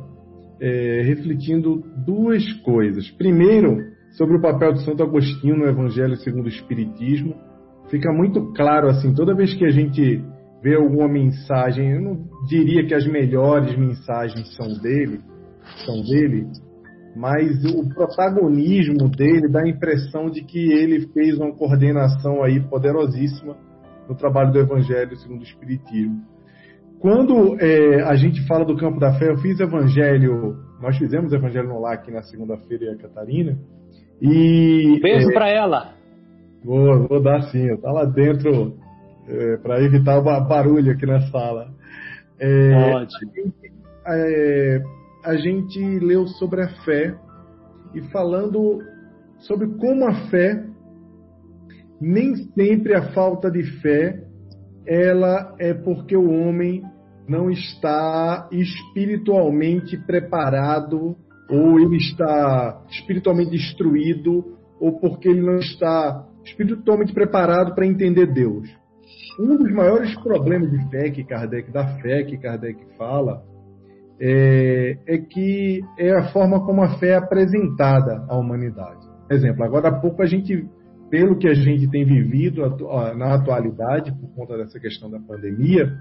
[0.59, 3.09] é, refletindo duas coisas.
[3.11, 3.77] Primeiro,
[4.11, 7.35] sobre o papel de Santo Agostinho no Evangelho segundo o Espiritismo.
[7.89, 10.23] Fica muito claro, assim, toda vez que a gente
[10.61, 15.19] vê alguma mensagem, eu não diria que as melhores mensagens são dele,
[15.85, 16.47] são dele,
[17.15, 23.55] mas o protagonismo dele dá a impressão de que ele fez uma coordenação aí poderosíssima
[24.09, 26.21] no trabalho do Evangelho segundo o Espiritismo.
[26.99, 31.67] Quando é, a gente fala do campo da fé, eu fiz Evangelho, nós fizemos Evangelho
[31.67, 33.57] no LAC na segunda-feira, Catarina,
[34.21, 34.99] e...
[35.01, 35.93] Beijo é, para ela!
[36.63, 38.77] Vou, vou dar sim, tá lá dentro
[39.27, 41.67] é, para evitar o barulho aqui na sala.
[42.39, 43.31] É, Ótimo.
[44.07, 44.81] É,
[45.23, 47.17] a gente leu sobre a fé
[47.93, 48.79] e falando
[49.39, 50.65] sobre como a fé,
[51.99, 54.21] nem sempre a falta de fé,
[54.85, 56.83] ela é porque o homem
[57.27, 61.15] não está espiritualmente preparado
[61.49, 68.67] ou ele está espiritualmente destruído ou porque ele não está espiritualmente preparado para entender Deus.
[69.39, 73.43] Um dos maiores problemas de fé que Kardec, da fé que Kardec fala,
[74.25, 79.05] é, é que é a forma como a fé é apresentada à humanidade.
[79.29, 80.65] Exemplo, agora há pouco a gente,
[81.09, 82.61] pelo que a gente tem vivido
[83.17, 85.91] na atualidade, por conta dessa questão da pandemia,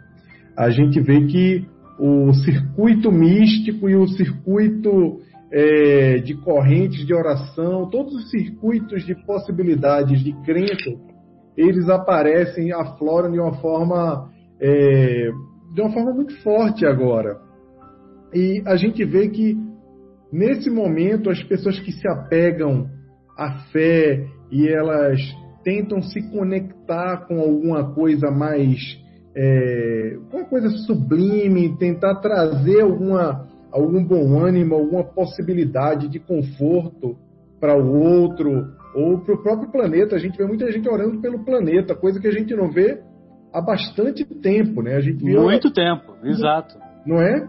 [0.57, 1.67] a gente vê que
[1.99, 5.19] o circuito místico e o circuito
[5.51, 10.93] é, de correntes de oração, todos os circuitos de possibilidades de crença,
[11.57, 14.31] eles aparecem, afloram de uma forma
[14.61, 15.29] é,
[15.75, 17.52] de uma forma muito forte agora.
[18.35, 19.57] E a gente vê que,
[20.33, 22.88] nesse momento, as pessoas que se apegam
[23.37, 25.21] à fé e elas
[25.62, 28.79] tentam se conectar com alguma coisa mais.
[29.35, 37.16] É, uma coisa sublime, tentar trazer alguma, algum bom ânimo, alguma possibilidade de conforto
[37.59, 40.16] para o outro ou para o próprio planeta.
[40.16, 43.01] A gente vê muita gente orando pelo planeta, coisa que a gente não vê
[43.53, 44.97] há bastante tempo, né?
[44.97, 46.77] A gente Muito tempo, exato.
[47.07, 47.49] Não é?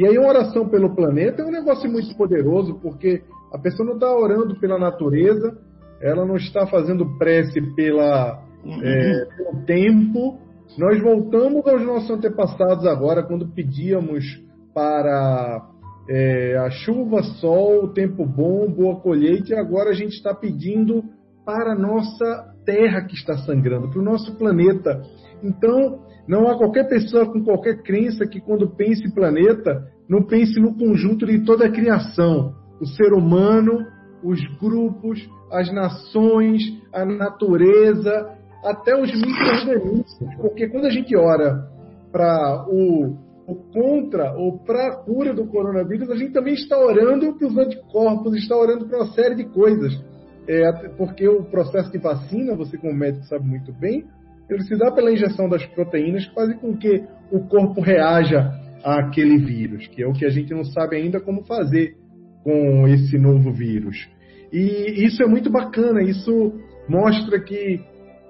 [0.00, 3.96] E aí, uma oração pelo planeta é um negócio muito poderoso, porque a pessoa não
[3.96, 5.58] está orando pela natureza,
[6.00, 8.82] ela não está fazendo prece pela, uhum.
[8.82, 10.38] é, pelo tempo.
[10.78, 14.24] Nós voltamos aos nossos antepassados agora, quando pedíamos
[14.72, 15.68] para
[16.08, 21.04] é, a chuva, sol, tempo bom, boa colheita, e agora a gente está pedindo
[21.44, 25.02] para a nossa terra que está sangrando, para o nosso planeta.
[25.42, 30.60] Então, não há qualquer pessoa com qualquer crença que, quando pense em planeta, não pense
[30.60, 33.84] no conjunto de toda a criação, o ser humano,
[34.22, 36.62] os grupos, as nações,
[36.94, 38.30] a natureza,
[38.64, 40.06] até os micro-organismos.
[40.40, 41.68] Porque quando a gente ora
[42.12, 47.36] para o ou contra ou para a cura do coronavírus, a gente também está orando
[47.36, 50.00] para os anticorpos, está orando para uma série de coisas.
[50.46, 54.06] É, porque o processo de vacina, você como médico sabe muito bem,
[54.54, 59.38] ele se dá pela injeção das proteínas que fazem com que o corpo reaja àquele
[59.38, 61.96] vírus, que é o que a gente não sabe ainda como fazer
[62.42, 64.08] com esse novo vírus.
[64.52, 66.54] E isso é muito bacana, isso
[66.88, 67.80] mostra que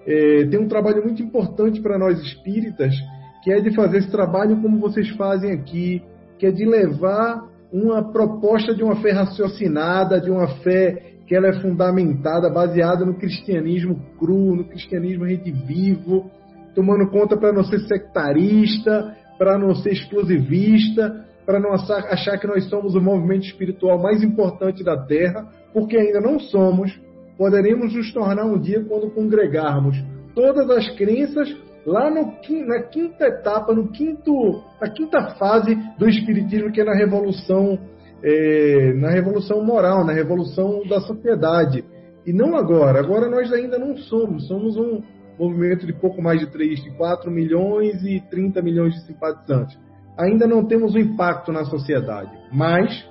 [0.06, 2.94] é, tem um trabalho muito importante para nós espíritas,
[3.42, 6.02] que é de fazer esse trabalho como vocês fazem aqui,
[6.38, 11.46] que é de levar uma proposta de uma fé raciocinada, de uma fé que ela
[11.46, 16.28] é fundamentada, baseada no cristianismo cru, no cristianismo redivivo,
[16.74, 22.68] tomando conta para não ser sectarista, para não ser exclusivista, para não achar que nós
[22.68, 27.00] somos o movimento espiritual mais importante da Terra, porque ainda não somos,
[27.38, 29.96] poderemos nos tornar um dia quando congregarmos
[30.34, 31.48] todas as crenças
[31.86, 32.34] lá no,
[32.66, 37.78] na quinta etapa, no quinto, na quinta fase do Espiritismo, que é na Revolução,
[38.22, 41.84] é, na Revolução Moral, na Revolução da Sociedade.
[42.26, 43.00] E não agora.
[43.00, 44.46] Agora nós ainda não somos.
[44.46, 45.02] Somos um
[45.38, 49.78] movimento de pouco mais de 3, de 4 milhões e 30 milhões de simpatizantes.
[50.18, 53.08] Ainda não temos um impacto na sociedade, mas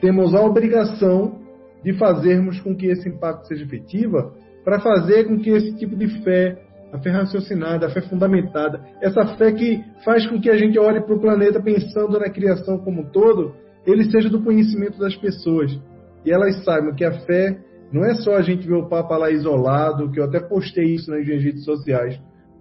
[0.00, 1.40] temos a obrigação
[1.82, 4.32] de fazermos com que esse impacto seja efetivo
[4.64, 6.56] para fazer com que esse tipo de fé
[6.92, 11.00] a fé raciocinada, a fé fundamentada, essa fé que faz com que a gente olhe
[11.00, 13.54] para o planeta pensando na criação como um todo,
[13.86, 15.78] ele seja do conhecimento das pessoas.
[16.24, 17.58] E elas saibam que a fé
[17.92, 21.10] não é só a gente ver o Papa lá isolado, que eu até postei isso
[21.10, 22.18] nas minhas redes sociais,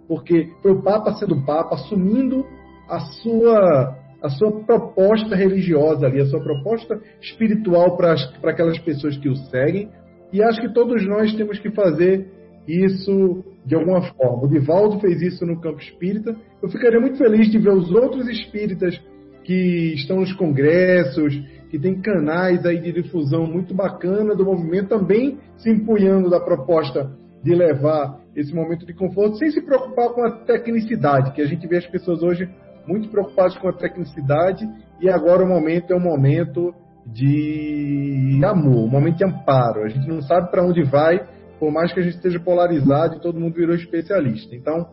[0.08, 2.46] porque o Papa sendo Papa, assumindo
[2.90, 9.30] a sua, a sua proposta religiosa ali, a sua proposta espiritual para aquelas pessoas que
[9.30, 9.90] o seguem.
[10.34, 12.28] E acho que todos nós temos que fazer
[12.68, 14.44] isso de alguma forma.
[14.44, 16.36] O Divaldo fez isso no campo espírita.
[16.62, 19.00] Eu ficaria muito feliz de ver os outros espíritas
[19.44, 21.34] que estão nos congressos,
[21.70, 27.12] que tem canais aí de difusão muito bacana do movimento, também se empunhando da proposta
[27.44, 31.68] de levar esse momento de conforto, sem se preocupar com a tecnicidade, que a gente
[31.68, 32.50] vê as pessoas hoje
[32.88, 34.68] muito preocupadas com a tecnicidade,
[35.00, 36.74] e agora o momento é um momento
[37.06, 39.84] de amor, um momento de amparo.
[39.84, 41.28] A gente não sabe para onde vai,
[41.60, 44.56] por mais que a gente esteja polarizado e todo mundo virou especialista.
[44.56, 44.88] Então,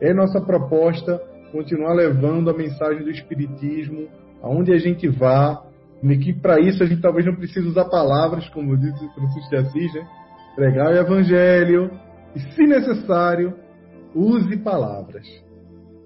[0.00, 4.08] é nossa proposta continuar levando a mensagem do Espiritismo
[4.42, 5.62] aonde a gente vá,
[6.02, 9.56] e que para isso a gente talvez não precise usar palavras, como disse Francisco de
[9.56, 10.06] Assis, né?
[10.56, 11.90] pregar o Evangelho,
[12.34, 13.54] e se necessário,
[14.14, 15.26] use palavras.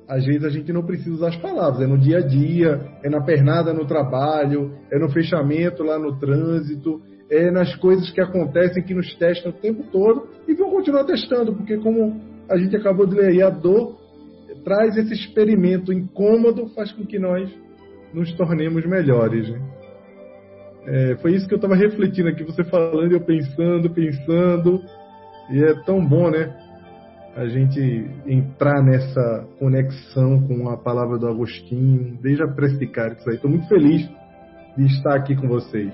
[0.08, 3.08] Às vezes a gente não precisa usar as palavras, é no dia a dia, é
[3.08, 8.82] na pernada no trabalho, é no fechamento lá no trânsito, é, nas coisas que acontecem,
[8.82, 13.06] que nos testam o tempo todo e vão continuar testando, porque como a gente acabou
[13.06, 13.96] de ler aí, a dor
[14.64, 17.52] traz esse experimento incômodo, faz com que nós
[18.12, 19.48] nos tornemos melhores.
[19.48, 19.60] Né?
[20.86, 24.82] É, foi isso que eu estava refletindo aqui, você falando, eu pensando, pensando,
[25.50, 26.56] e é tão bom, né?
[27.36, 27.80] A gente
[28.26, 33.36] entrar nessa conexão com a palavra do Agostinho, desde a presticar isso aí.
[33.36, 34.08] Estou muito feliz
[34.76, 35.92] de estar aqui com vocês.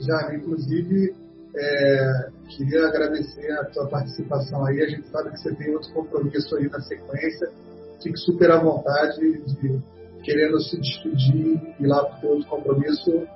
[0.00, 1.14] Já, inclusive,
[1.58, 4.82] é, queria agradecer a tua participação aí.
[4.82, 7.48] A gente sabe que você tem outro compromisso aí na sequência.
[8.02, 9.80] Fique super à vontade de
[10.22, 13.26] querendo se despedir e lá para o outro compromisso.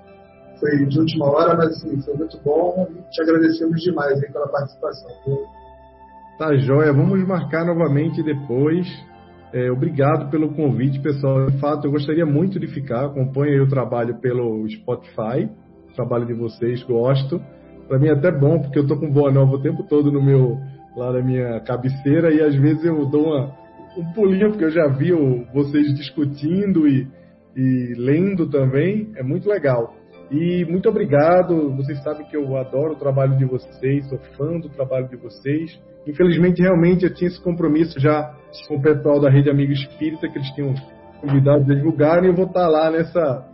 [0.61, 4.49] Foi de última hora, mas assim, foi muito bom e te agradecemos demais aí pela
[4.49, 5.11] participação.
[6.39, 8.87] Tá joia, vamos marcar novamente depois.
[9.53, 11.51] É, obrigado pelo convite, pessoal.
[11.51, 13.07] De fato, eu gostaria muito de ficar.
[13.07, 15.51] Acompanhe o trabalho pelo Spotify
[15.95, 17.41] trabalho de vocês, gosto.
[17.89, 20.23] Para mim é até bom, porque eu tô com boa nova o tempo todo no
[20.23, 20.59] meu
[20.97, 23.53] lá na minha cabeceira e às vezes eu dou uma,
[23.97, 25.13] um pulinho, porque eu já vi
[25.53, 27.09] vocês discutindo e,
[27.57, 29.95] e lendo também, é muito legal.
[30.31, 34.71] E muito obrigado, vocês sabem que eu adoro o trabalho de vocês, sou fã do
[34.71, 35.79] trabalho de vocês.
[36.07, 38.35] Infelizmente, realmente, eu tinha esse compromisso já
[38.67, 40.75] com o pessoal da Rede Amigo Espírita, que eles tinham
[41.21, 43.47] convidado a divulgar, e eu vou estar lá nessa,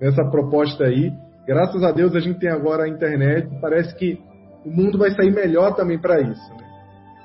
[0.00, 1.10] nessa proposta aí.
[1.46, 3.48] Graças a Deus a gente tem agora a internet.
[3.60, 4.20] Parece que
[4.64, 6.54] o mundo vai sair melhor também para isso.
[6.54, 6.66] Né?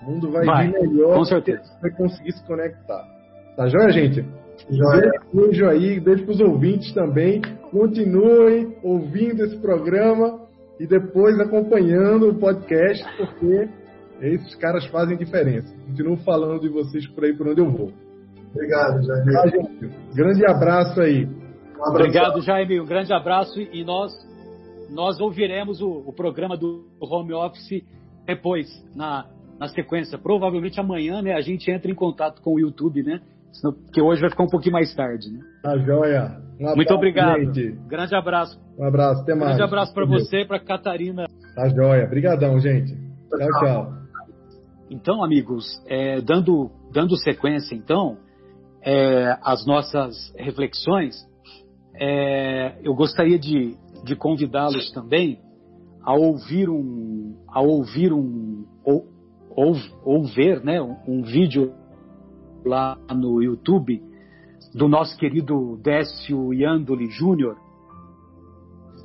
[0.02, 1.16] O mundo vai, vai vir melhor.
[1.16, 1.64] Com certeza.
[1.82, 3.04] Vai conseguir se conectar.
[3.56, 4.26] Tá joia, gente?
[4.70, 5.12] Joia.
[5.34, 7.42] Beijo aí, beijo para os ouvintes também.
[7.72, 10.40] Continuem ouvindo esse programa
[10.80, 13.70] e depois acompanhando o podcast, porque
[14.22, 15.74] esses caras fazem diferença.
[15.88, 17.92] Continuo falando de vocês por aí por onde eu vou.
[18.54, 19.26] Obrigado, Jair.
[19.26, 19.90] Tá, gente?
[20.14, 21.28] Grande abraço aí.
[21.82, 22.80] Um Obrigado, Jaime.
[22.80, 24.12] Um grande abraço e nós
[24.92, 27.84] nós ouviremos o, o programa do home office
[28.26, 29.26] depois, na,
[29.58, 30.18] na sequência.
[30.18, 33.22] Provavelmente amanhã, né, a gente entra em contato com o YouTube, né?
[33.62, 35.30] porque hoje vai ficar um pouquinho mais tarde.
[35.30, 35.40] Né?
[35.64, 36.38] Tá joia.
[36.60, 37.40] Um Muito obrigado.
[37.40, 37.72] Gente.
[37.88, 38.60] Grande abraço.
[38.78, 39.50] Um abraço, até mais.
[39.50, 41.26] Grande abraço para você e para Catarina.
[41.56, 42.06] Tá joia.
[42.06, 42.94] Obrigadão, gente.
[43.30, 43.94] Tchau, tchau.
[44.90, 48.18] Então, amigos, é, dando, dando sequência, então,
[48.84, 51.16] é, às nossas reflexões,
[51.96, 55.40] é, eu gostaria de, de convidá-los também
[56.04, 59.06] a ouvir um, a ouvir um, ou,
[59.56, 59.74] ou,
[60.04, 61.74] ou ver, né, um, um vídeo
[62.66, 64.02] lá no YouTube
[64.74, 67.58] do nosso querido Décio Iandoli Júnior,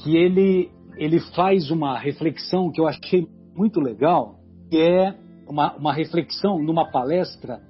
[0.01, 4.39] que ele, ele faz uma reflexão que eu achei muito legal,
[4.71, 5.15] que é
[5.49, 7.61] uma, uma reflexão numa palestra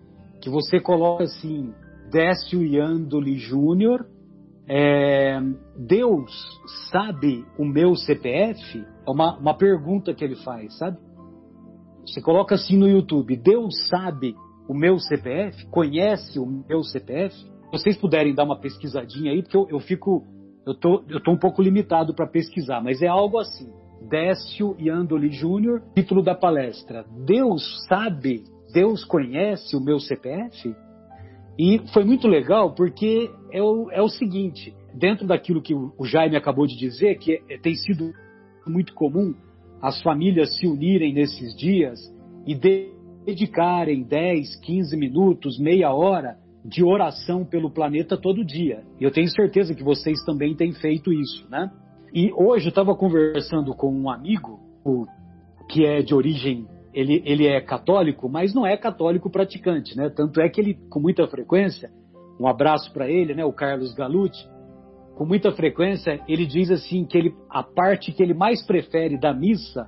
[0.40, 1.72] que você coloca assim,
[2.10, 4.06] Décio Iandoli Júnior,
[4.68, 5.38] é,
[5.76, 6.30] Deus
[6.90, 8.84] sabe o meu CPF?
[9.06, 10.98] É uma, uma pergunta que ele faz, sabe?
[12.04, 14.34] Você coloca assim no YouTube, Deus sabe
[14.68, 15.66] o meu CPF?
[15.66, 17.34] Conhece o meu CPF?
[17.36, 20.24] Se vocês puderem dar uma pesquisadinha aí, porque eu, eu fico,
[20.66, 23.70] eu tô, eu tô um pouco limitado para pesquisar, mas é algo assim.
[24.08, 30.74] Décio Iandoli Júnior, título da palestra: Deus sabe, Deus conhece o meu CPF?
[31.58, 36.36] E foi muito legal porque é o, é o seguinte: dentro daquilo que o Jaime
[36.36, 38.12] acabou de dizer, que é, tem sido
[38.66, 39.34] muito comum
[39.80, 42.00] as famílias se unirem nesses dias
[42.46, 42.54] e
[43.24, 48.82] dedicarem 10, 15 minutos, meia hora de oração pelo planeta todo dia.
[49.00, 51.70] E eu tenho certeza que vocês também têm feito isso, né?
[52.12, 54.58] E hoje eu estava conversando com um amigo
[55.68, 56.66] que é de origem,
[56.96, 60.08] ele, ele é católico, mas não é católico praticante, né?
[60.08, 61.90] Tanto é que ele, com muita frequência,
[62.40, 63.44] um abraço para ele, né?
[63.44, 64.48] O Carlos Galucci,
[65.14, 69.34] com muita frequência, ele diz assim que ele, a parte que ele mais prefere da
[69.34, 69.86] missa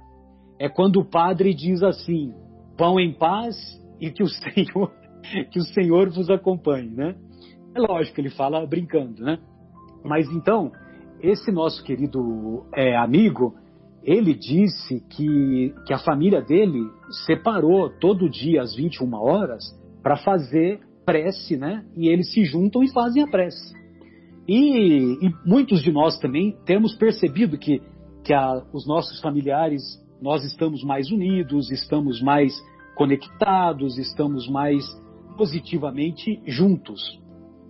[0.59, 2.35] é quando o padre diz assim:
[2.79, 3.57] vão em paz
[3.99, 4.93] e que o Senhor,
[5.51, 7.15] que o Senhor vos acompanhe, né?
[7.75, 9.39] É lógico, ele fala brincando, né?
[10.05, 10.71] Mas então,
[11.23, 13.55] esse nosso querido é, amigo,
[14.09, 16.81] ele disse que, que a família dele
[17.27, 19.63] separou todo dia às 21 horas
[20.03, 21.85] para fazer prece, né?
[21.95, 23.75] E eles se juntam e fazem a prece.
[24.49, 27.83] E, e muitos de nós também temos percebido que,
[28.25, 29.83] que a, os nossos familiares,
[30.23, 32.59] nós estamos mais unidos, estamos mais
[32.97, 34.87] conectados, estamos mais
[35.37, 37.21] positivamente juntos.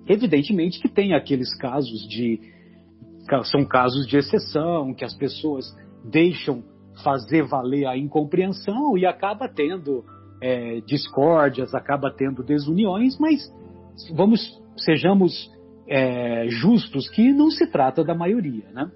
[0.07, 2.39] Evidentemente que tem aqueles casos de
[3.43, 5.66] são casos de exceção, que as pessoas
[6.05, 6.62] deixam
[7.03, 10.05] fazer valer a incompreensão e acaba tendo
[10.40, 13.40] é, discórdias, acaba tendo desuniões, mas
[14.14, 14.40] vamos
[14.76, 15.51] sejamos
[15.88, 18.90] é, justos que não se trata da maioria, né?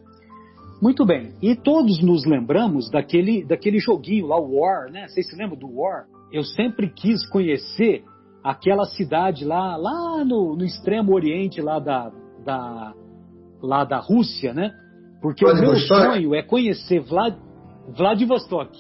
[0.81, 1.33] Muito bem.
[1.41, 5.07] E todos nos lembramos daquele, daquele joguinho lá, War, né?
[5.09, 6.07] Vocês se lembram do War?
[6.33, 8.05] Eu sempre quis conhecer
[8.43, 12.11] aquela cidade lá, lá no, no extremo oriente lá da,
[12.45, 12.95] da,
[13.63, 14.73] lá da Rússia, né?
[15.23, 17.35] Porque o meu sonho é conhecer Vlad,
[17.97, 18.77] Vladivostok.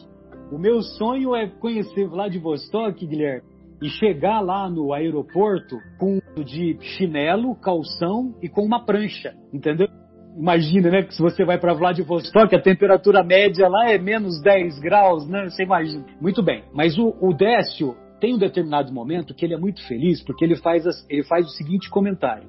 [0.51, 3.49] O meu sonho é conhecer Vladivostok, Guilherme,
[3.81, 9.89] e chegar lá no aeroporto com de chinelo, calção e com uma prancha, entendeu?
[10.37, 14.79] Imagina, né, que se você vai para Vladivostok, a temperatura média lá é menos 10
[14.81, 15.45] graus, né?
[15.45, 16.05] Você imagina.
[16.21, 20.23] Muito bem, mas o, o Décio tem um determinado momento que ele é muito feliz
[20.23, 22.49] porque ele faz, as, ele faz o seguinte comentário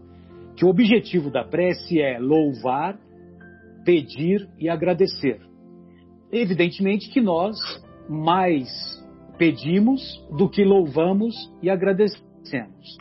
[0.55, 2.97] que o objetivo da prece é louvar,
[3.83, 5.39] pedir e agradecer.
[6.31, 7.57] Evidentemente que nós
[8.09, 8.69] mais
[9.37, 10.01] pedimos
[10.35, 12.97] do que louvamos e agradecemos.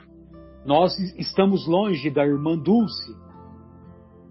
[0.65, 3.17] Nós estamos longe da irmã Dulce.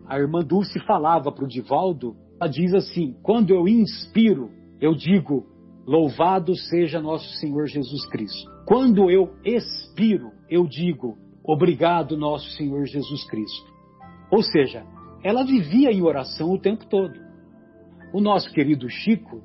[0.08, 4.50] A irmã Dulce falava para o Divaldo, ela diz assim: quando eu inspiro,
[4.80, 5.46] eu digo,
[5.86, 8.50] louvado seja nosso Senhor Jesus Cristo.
[8.66, 13.72] Quando eu expiro, eu digo, Obrigado, nosso Senhor Jesus Cristo.
[14.32, 14.86] Ou seja,
[15.24, 17.20] ela vivia em oração o tempo todo.
[18.14, 19.42] O nosso querido Chico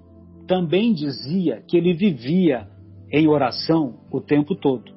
[0.47, 2.68] também dizia que ele vivia
[3.11, 4.95] em oração o tempo todo.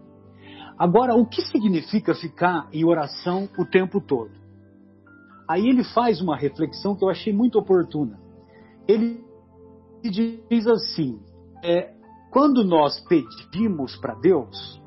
[0.78, 4.32] Agora, o que significa ficar em oração o tempo todo?
[5.48, 8.20] Aí ele faz uma reflexão que eu achei muito oportuna.
[8.88, 9.24] Ele
[10.04, 11.20] diz assim:
[11.64, 11.94] é,
[12.32, 14.82] quando nós pedimos para Deus,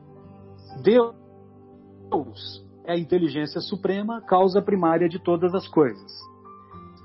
[0.82, 1.14] Deus
[2.12, 6.12] Deus é a inteligência suprema, causa primária de todas as coisas.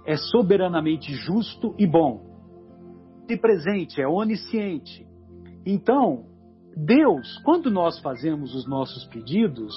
[0.05, 2.25] É soberanamente justo e bom.
[3.30, 5.05] E presente, é onisciente.
[5.65, 6.25] Então,
[6.75, 9.73] Deus, quando nós fazemos os nossos pedidos,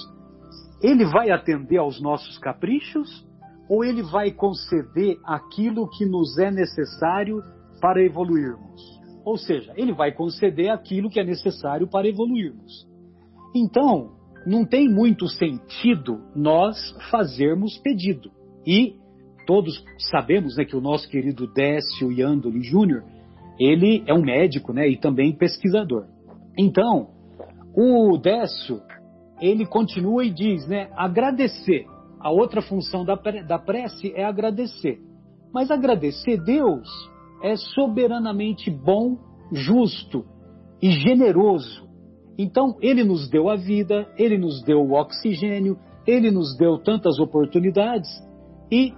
[0.82, 3.26] ele vai atender aos nossos caprichos
[3.68, 7.42] ou ele vai conceder aquilo que nos é necessário
[7.80, 9.00] para evoluirmos?
[9.24, 12.88] Ou seja, ele vai conceder aquilo que é necessário para evoluirmos.
[13.54, 16.76] Então, não tem muito sentido nós
[17.10, 18.30] fazermos pedido.
[18.66, 18.96] E
[19.46, 23.04] todos sabemos né, que o nosso querido Décio Yandoli Júnior,
[23.58, 26.06] ele é um médico né, e também pesquisador.
[26.58, 27.08] Então,
[27.74, 28.80] o Décio,
[29.40, 31.84] ele continua e diz, né, agradecer.
[32.20, 33.14] A outra função da,
[33.46, 35.00] da prece é agradecer.
[35.52, 36.88] Mas agradecer Deus
[37.42, 39.16] é soberanamente bom,
[39.52, 40.24] justo
[40.82, 41.88] e generoso.
[42.38, 47.18] Então, ele nos deu a vida, ele nos deu o oxigênio, ele nos deu tantas
[47.18, 48.08] oportunidades
[48.70, 48.92] e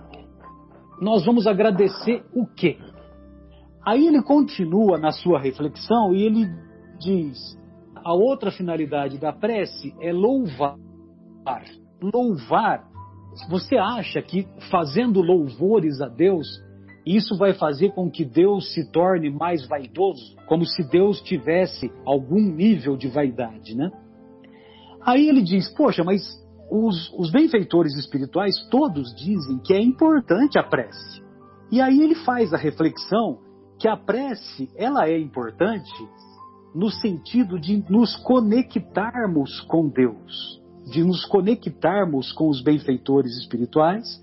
[1.01, 2.79] nós vamos agradecer o quê?
[3.85, 6.47] Aí ele continua na sua reflexão e ele
[7.01, 7.59] diz:
[7.97, 10.77] a outra finalidade da prece é louvar.
[12.01, 12.85] Louvar.
[13.49, 16.47] Você acha que fazendo louvores a Deus,
[17.05, 20.37] isso vai fazer com que Deus se torne mais vaidoso?
[20.47, 23.91] Como se Deus tivesse algum nível de vaidade, né?
[25.01, 26.23] Aí ele diz: Poxa, mas
[26.71, 31.23] os, os benfeitores espirituais todos dizem que é importante a prece.
[31.71, 33.39] E aí ele faz a reflexão
[33.79, 35.93] que a prece ela é importante
[36.75, 44.23] no sentido de nos conectarmos com Deus, de nos conectarmos com os benfeitores espirituais,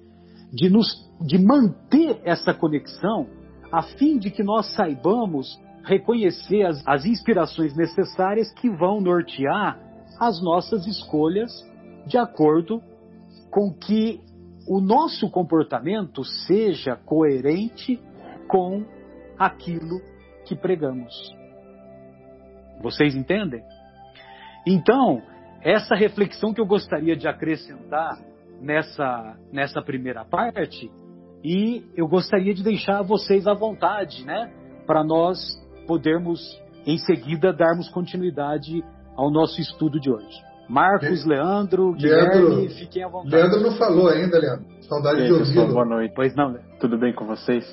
[0.51, 3.27] de, nos, de manter essa conexão,
[3.71, 9.79] a fim de que nós saibamos reconhecer as, as inspirações necessárias que vão nortear
[10.19, 11.51] as nossas escolhas
[12.05, 12.81] de acordo
[13.49, 14.21] com que
[14.67, 17.99] o nosso comportamento seja coerente
[18.47, 18.85] com
[19.37, 19.99] aquilo
[20.45, 21.13] que pregamos.
[22.81, 23.63] Vocês entendem?
[24.65, 25.21] Então,
[25.61, 28.17] essa reflexão que eu gostaria de acrescentar
[28.61, 30.91] nessa, nessa primeira parte,
[31.43, 34.51] e eu gostaria de deixar vocês à vontade, né?
[34.85, 35.39] Para nós
[35.87, 36.39] podermos,
[36.85, 38.83] em seguida, darmos continuidade
[39.15, 40.49] ao nosso estudo de hoje.
[40.67, 43.35] Marcos, Leandro, Guilherme, Leandro, fiquem à vontade.
[43.35, 44.65] Leandro não falou ainda, Leandro.
[44.81, 45.73] Saudade de ouvi-lo.
[45.73, 46.13] Boa noite.
[46.15, 47.65] Pois não, Tudo bem com vocês?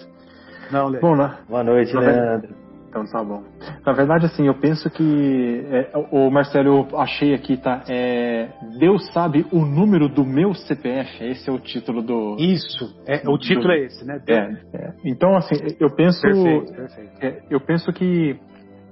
[0.70, 1.00] Não, Leandro.
[1.00, 1.38] Bom, né?
[1.48, 2.65] Boa noite, Leandro.
[2.88, 3.42] Então tá bom.
[3.84, 7.82] Na verdade, assim, eu penso que é, o Marcelo, eu achei aqui, tá?
[7.88, 11.24] É, Deus sabe o número do meu CPF.
[11.24, 12.36] Esse é o título do.
[12.38, 13.02] Isso.
[13.06, 14.20] É, o título do, é esse, né?
[14.26, 16.20] É, é, Então, assim, eu penso.
[16.22, 17.12] Perfeito, perfeito.
[17.20, 18.38] É, eu penso que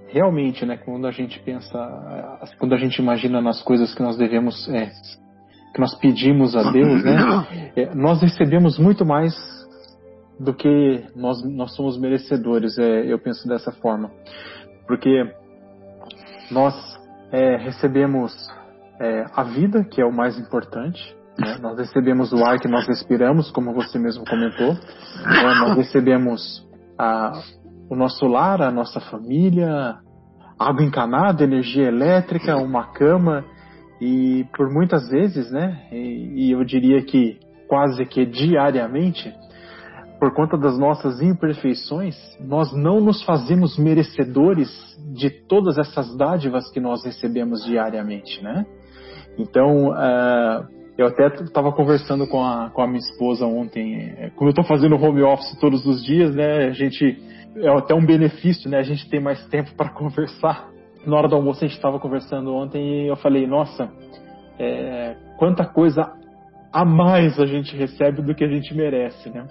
[0.08, 0.76] realmente, né?
[0.76, 1.78] Quando a gente pensa,
[2.58, 4.90] quando a gente imagina nas coisas que nós devemos, é,
[5.74, 7.16] que nós pedimos a Deus, né?
[7.76, 9.34] É, nós recebemos muito mais
[10.44, 14.10] do que nós, nós somos merecedores, é, eu penso dessa forma.
[14.86, 15.24] Porque
[16.50, 16.74] nós
[17.32, 18.32] é, recebemos
[19.00, 21.56] é, a vida, que é o mais importante, né?
[21.60, 25.54] nós recebemos o ar que nós respiramos, como você mesmo comentou, né?
[25.60, 26.64] nós recebemos
[26.98, 27.32] a,
[27.90, 29.96] o nosso lar, a nossa família,
[30.58, 33.44] água encanada, energia elétrica, uma cama,
[34.00, 39.32] e por muitas vezes, né, e, e eu diria que quase que diariamente,
[40.18, 44.70] por conta das nossas imperfeições, nós não nos fazemos merecedores
[45.14, 48.64] de todas essas dádivas que nós recebemos diariamente, né?
[49.38, 54.48] Então, uh, eu até estava conversando com a, com a minha esposa ontem, é, como
[54.48, 56.66] eu estou fazendo home office todos os dias, né?
[56.66, 57.20] A gente
[57.56, 58.78] é até um benefício, né?
[58.78, 60.68] A gente tem mais tempo para conversar.
[61.04, 63.90] Na hora do almoço a gente estava conversando ontem e eu falei, nossa,
[64.58, 66.10] é, quanta coisa
[66.72, 69.46] a mais a gente recebe do que a gente merece, né?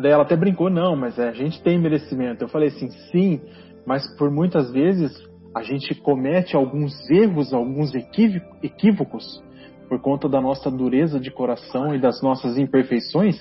[0.00, 2.44] Daí ela até brincou, não, mas é, a gente tem merecimento.
[2.44, 3.40] Eu falei assim, sim,
[3.86, 5.12] mas por muitas vezes
[5.54, 9.42] a gente comete alguns erros, alguns equívocos
[9.88, 13.36] por conta da nossa dureza de coração e das nossas imperfeições,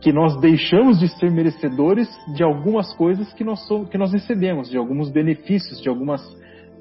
[0.00, 4.78] que nós deixamos de ser merecedores de algumas coisas que nós, que nós recebemos, de
[4.78, 6.22] alguns benefícios, de algumas,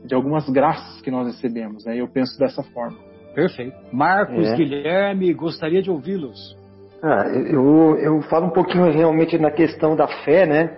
[0.06, 1.86] de algumas graças que nós recebemos.
[1.86, 1.98] Né?
[1.98, 2.98] Eu penso dessa forma.
[3.36, 3.76] Perfeito.
[3.92, 4.56] Marcos, é.
[4.56, 6.58] Guilherme, gostaria de ouvi-los.
[7.02, 10.78] Ah, eu, eu falo um pouquinho realmente na questão da fé, né?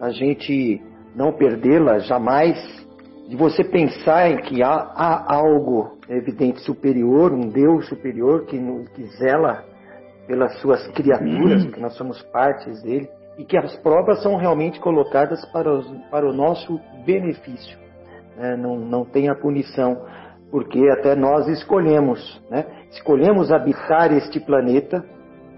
[0.00, 0.80] A gente
[1.14, 2.56] não perdê-la jamais,
[3.28, 8.88] de você pensar em que há, há algo evidente superior, um Deus superior que, nos,
[8.90, 9.64] que zela
[10.28, 15.44] pelas suas criaturas, que nós somos partes dele, e que as provas são realmente colocadas
[15.46, 17.76] para, os, para o nosso benefício.
[18.36, 18.56] Né?
[18.56, 20.00] Não, não tem a punição,
[20.50, 22.64] porque até nós escolhemos, né?
[22.90, 25.04] escolhemos habitar este planeta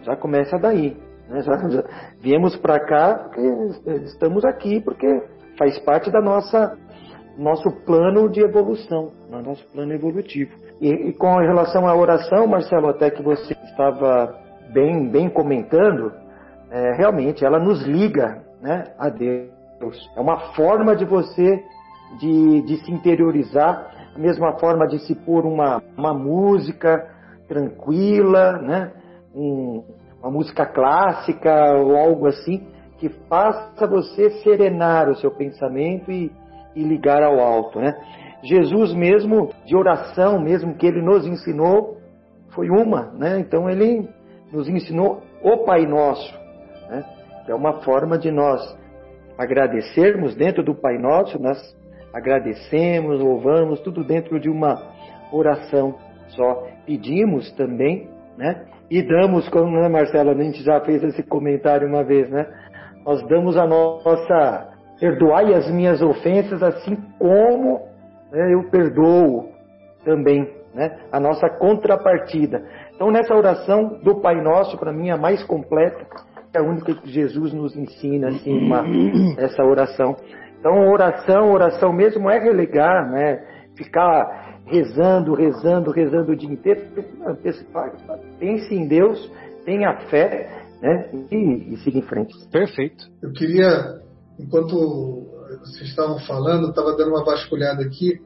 [0.03, 0.97] já começa daí.
[1.29, 1.43] Né?
[1.43, 1.85] Já, já
[2.21, 3.41] viemos para cá porque
[4.05, 5.23] estamos aqui porque
[5.59, 6.77] faz parte da nossa
[7.37, 10.51] nosso plano de evolução, nosso plano evolutivo.
[10.81, 14.35] E, e, com relação à oração, Marcelo, até que você estava
[14.73, 16.13] bem, bem comentando,
[16.69, 20.11] é, realmente ela nos liga né, a Deus.
[20.17, 21.63] É uma forma de você
[22.19, 23.87] de, de se interiorizar.
[24.15, 27.07] a mesma forma de se pôr uma, uma música
[27.47, 28.93] tranquila, né?
[29.39, 29.85] Um,
[30.21, 32.67] uma música clássica ou algo assim,
[32.99, 36.31] que faça você serenar o seu pensamento e,
[36.75, 37.79] e ligar ao alto.
[37.79, 37.95] Né?
[38.43, 41.99] Jesus mesmo, de oração mesmo, que ele nos ensinou,
[42.51, 43.13] foi uma.
[43.13, 43.39] Né?
[43.39, 44.09] Então ele
[44.53, 46.35] nos ensinou o Pai Nosso,
[46.91, 47.05] né?
[47.45, 48.77] que é uma forma de nós
[49.39, 51.57] agradecermos dentro do Pai Nosso, nós
[52.13, 54.83] agradecemos, louvamos, tudo dentro de uma
[55.33, 55.95] oração
[56.29, 56.67] só.
[56.85, 58.67] Pedimos também, né?
[58.91, 62.47] E damos, como né, Marcelo, a gente já fez esse comentário uma vez, né?
[63.05, 64.69] Nós damos a nossa,
[64.99, 67.81] perdoai as minhas ofensas, assim como
[68.33, 69.51] né, eu perdoo
[70.05, 70.99] também, né?
[71.13, 72.63] A nossa contrapartida.
[72.95, 76.07] Então, nessa oração do Pai Nosso, para mim, é a mais completa,
[76.55, 78.85] é a única que Jesus nos ensina, assim, uma,
[79.39, 80.17] essa oração.
[80.59, 83.39] Então, oração, oração mesmo é relegar, né?
[83.77, 86.83] Ficar rezando, rezando, rezando o dia inteiro.
[88.39, 89.31] Pense em Deus,
[89.65, 91.11] tenha fé, né?
[91.31, 92.35] E, e siga em frente.
[92.51, 93.07] Perfeito.
[93.23, 94.01] Eu queria,
[94.39, 95.27] enquanto
[95.61, 98.21] vocês estavam falando, estava dando uma vasculhada aqui,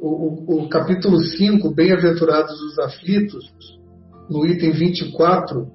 [0.00, 3.44] o, o, o capítulo 5, Bem-aventurados os aflitos,
[4.30, 5.66] no item 24,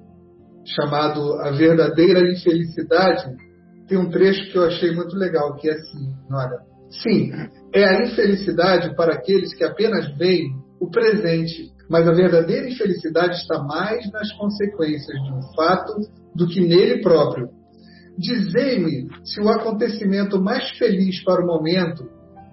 [0.64, 3.36] chamado A Verdadeira Infelicidade,
[3.86, 7.30] tem um trecho que eu achei muito legal, que é assim, olha, sim,
[7.72, 13.62] é a infelicidade para aqueles que apenas veem o presente, mas a verdadeira infelicidade está
[13.62, 15.94] mais nas consequências de um fato
[16.34, 17.48] do que nele próprio.
[18.16, 22.08] Dizei-me se o acontecimento mais feliz para o momento,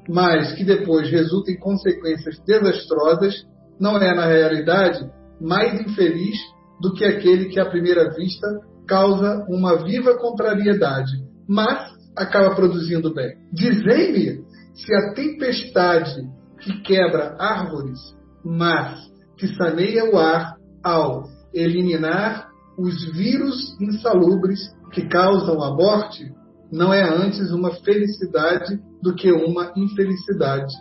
[0.07, 3.45] mas que depois resulta em consequências desastrosas,
[3.79, 5.09] não é, na realidade,
[5.41, 6.37] mais infeliz
[6.81, 8.47] do que aquele que, à primeira vista,
[8.87, 11.11] causa uma viva contrariedade,
[11.47, 13.35] mas acaba produzindo bem.
[13.51, 14.43] Dizei-me
[14.73, 16.21] se a tempestade
[16.59, 17.99] que quebra árvores,
[18.43, 18.99] mas
[19.37, 24.59] que saneia o ar ao eliminar os vírus insalubres
[24.91, 26.25] que causam a morte,
[26.71, 30.73] não é antes uma felicidade do que uma infelicidade.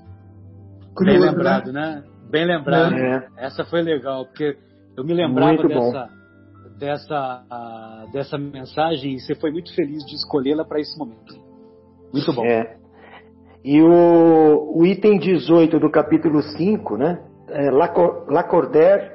[0.94, 1.80] Curioso, Bem lembrado, né?
[1.80, 2.04] né?
[2.30, 2.94] Bem lembrado.
[2.94, 3.28] É.
[3.38, 4.56] Essa foi legal, porque
[4.96, 6.08] eu me lembrava dessa,
[6.84, 11.34] dessa, dessa mensagem e você foi muito feliz de escolhê-la para esse momento.
[12.12, 12.44] Muito bom.
[12.44, 12.76] É.
[13.64, 17.22] E o, o item 18 do capítulo 5, né?
[17.48, 19.10] É, Lacordaire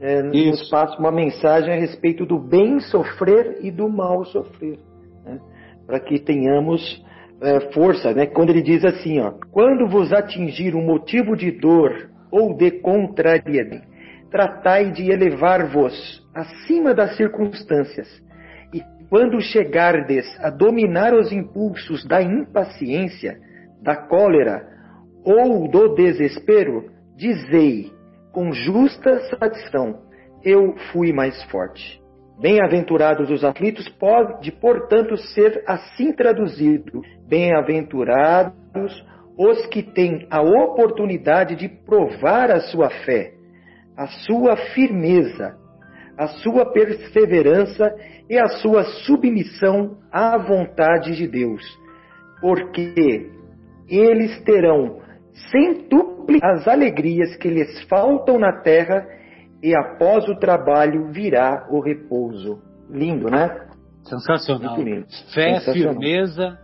[0.00, 4.78] é, nos passa uma mensagem a respeito do bem sofrer e do mal sofrer.
[5.24, 5.40] Né?
[5.86, 7.02] Para que tenhamos
[7.40, 8.26] é, força, né?
[8.26, 13.82] Quando ele diz assim, ó, quando vos atingir um motivo de dor ou de contrariedade,
[14.30, 18.08] tratai de elevar-vos acima das circunstâncias.
[18.72, 23.38] E quando chegardes a dominar os impulsos da impaciência,
[23.82, 24.66] da cólera
[25.24, 27.92] ou do desespero, dizei
[28.32, 30.00] com justa satisfação:
[30.44, 32.00] Eu fui mais forte.
[32.38, 39.04] Bem-aventurados os aflitos pode, portanto, ser assim traduzido: Bem-aventurados
[39.38, 43.35] os que têm a oportunidade de provar a sua fé
[43.96, 45.56] a sua firmeza,
[46.18, 47.94] a sua perseverança
[48.28, 51.62] e a sua submissão à vontade de Deus,
[52.40, 53.30] porque
[53.88, 55.00] eles terão
[55.50, 59.06] centuple as alegrias que lhes faltam na terra
[59.62, 62.60] e após o trabalho virá o repouso.
[62.90, 63.66] Lindo, né?
[64.04, 64.76] Sensacional.
[64.80, 65.06] Lindo.
[65.34, 65.94] Fé, Sensacional.
[65.94, 66.58] firmeza,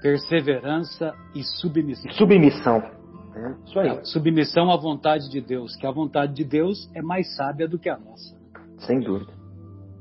[0.00, 2.12] perseverança e submissão.
[2.12, 3.01] Submissão.
[3.34, 3.88] É, isso aí.
[3.88, 7.78] É, submissão à vontade de Deus, que a vontade de Deus é mais sábia do
[7.78, 8.36] que a nossa.
[8.78, 9.32] Sem dúvida.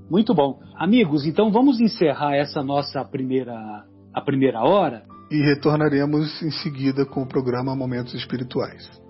[0.10, 0.60] Muito bom.
[0.76, 5.04] Amigos, então vamos encerrar essa nossa primeira, a primeira hora.
[5.32, 9.01] E retornaremos em seguida com o programa Momentos Espirituais.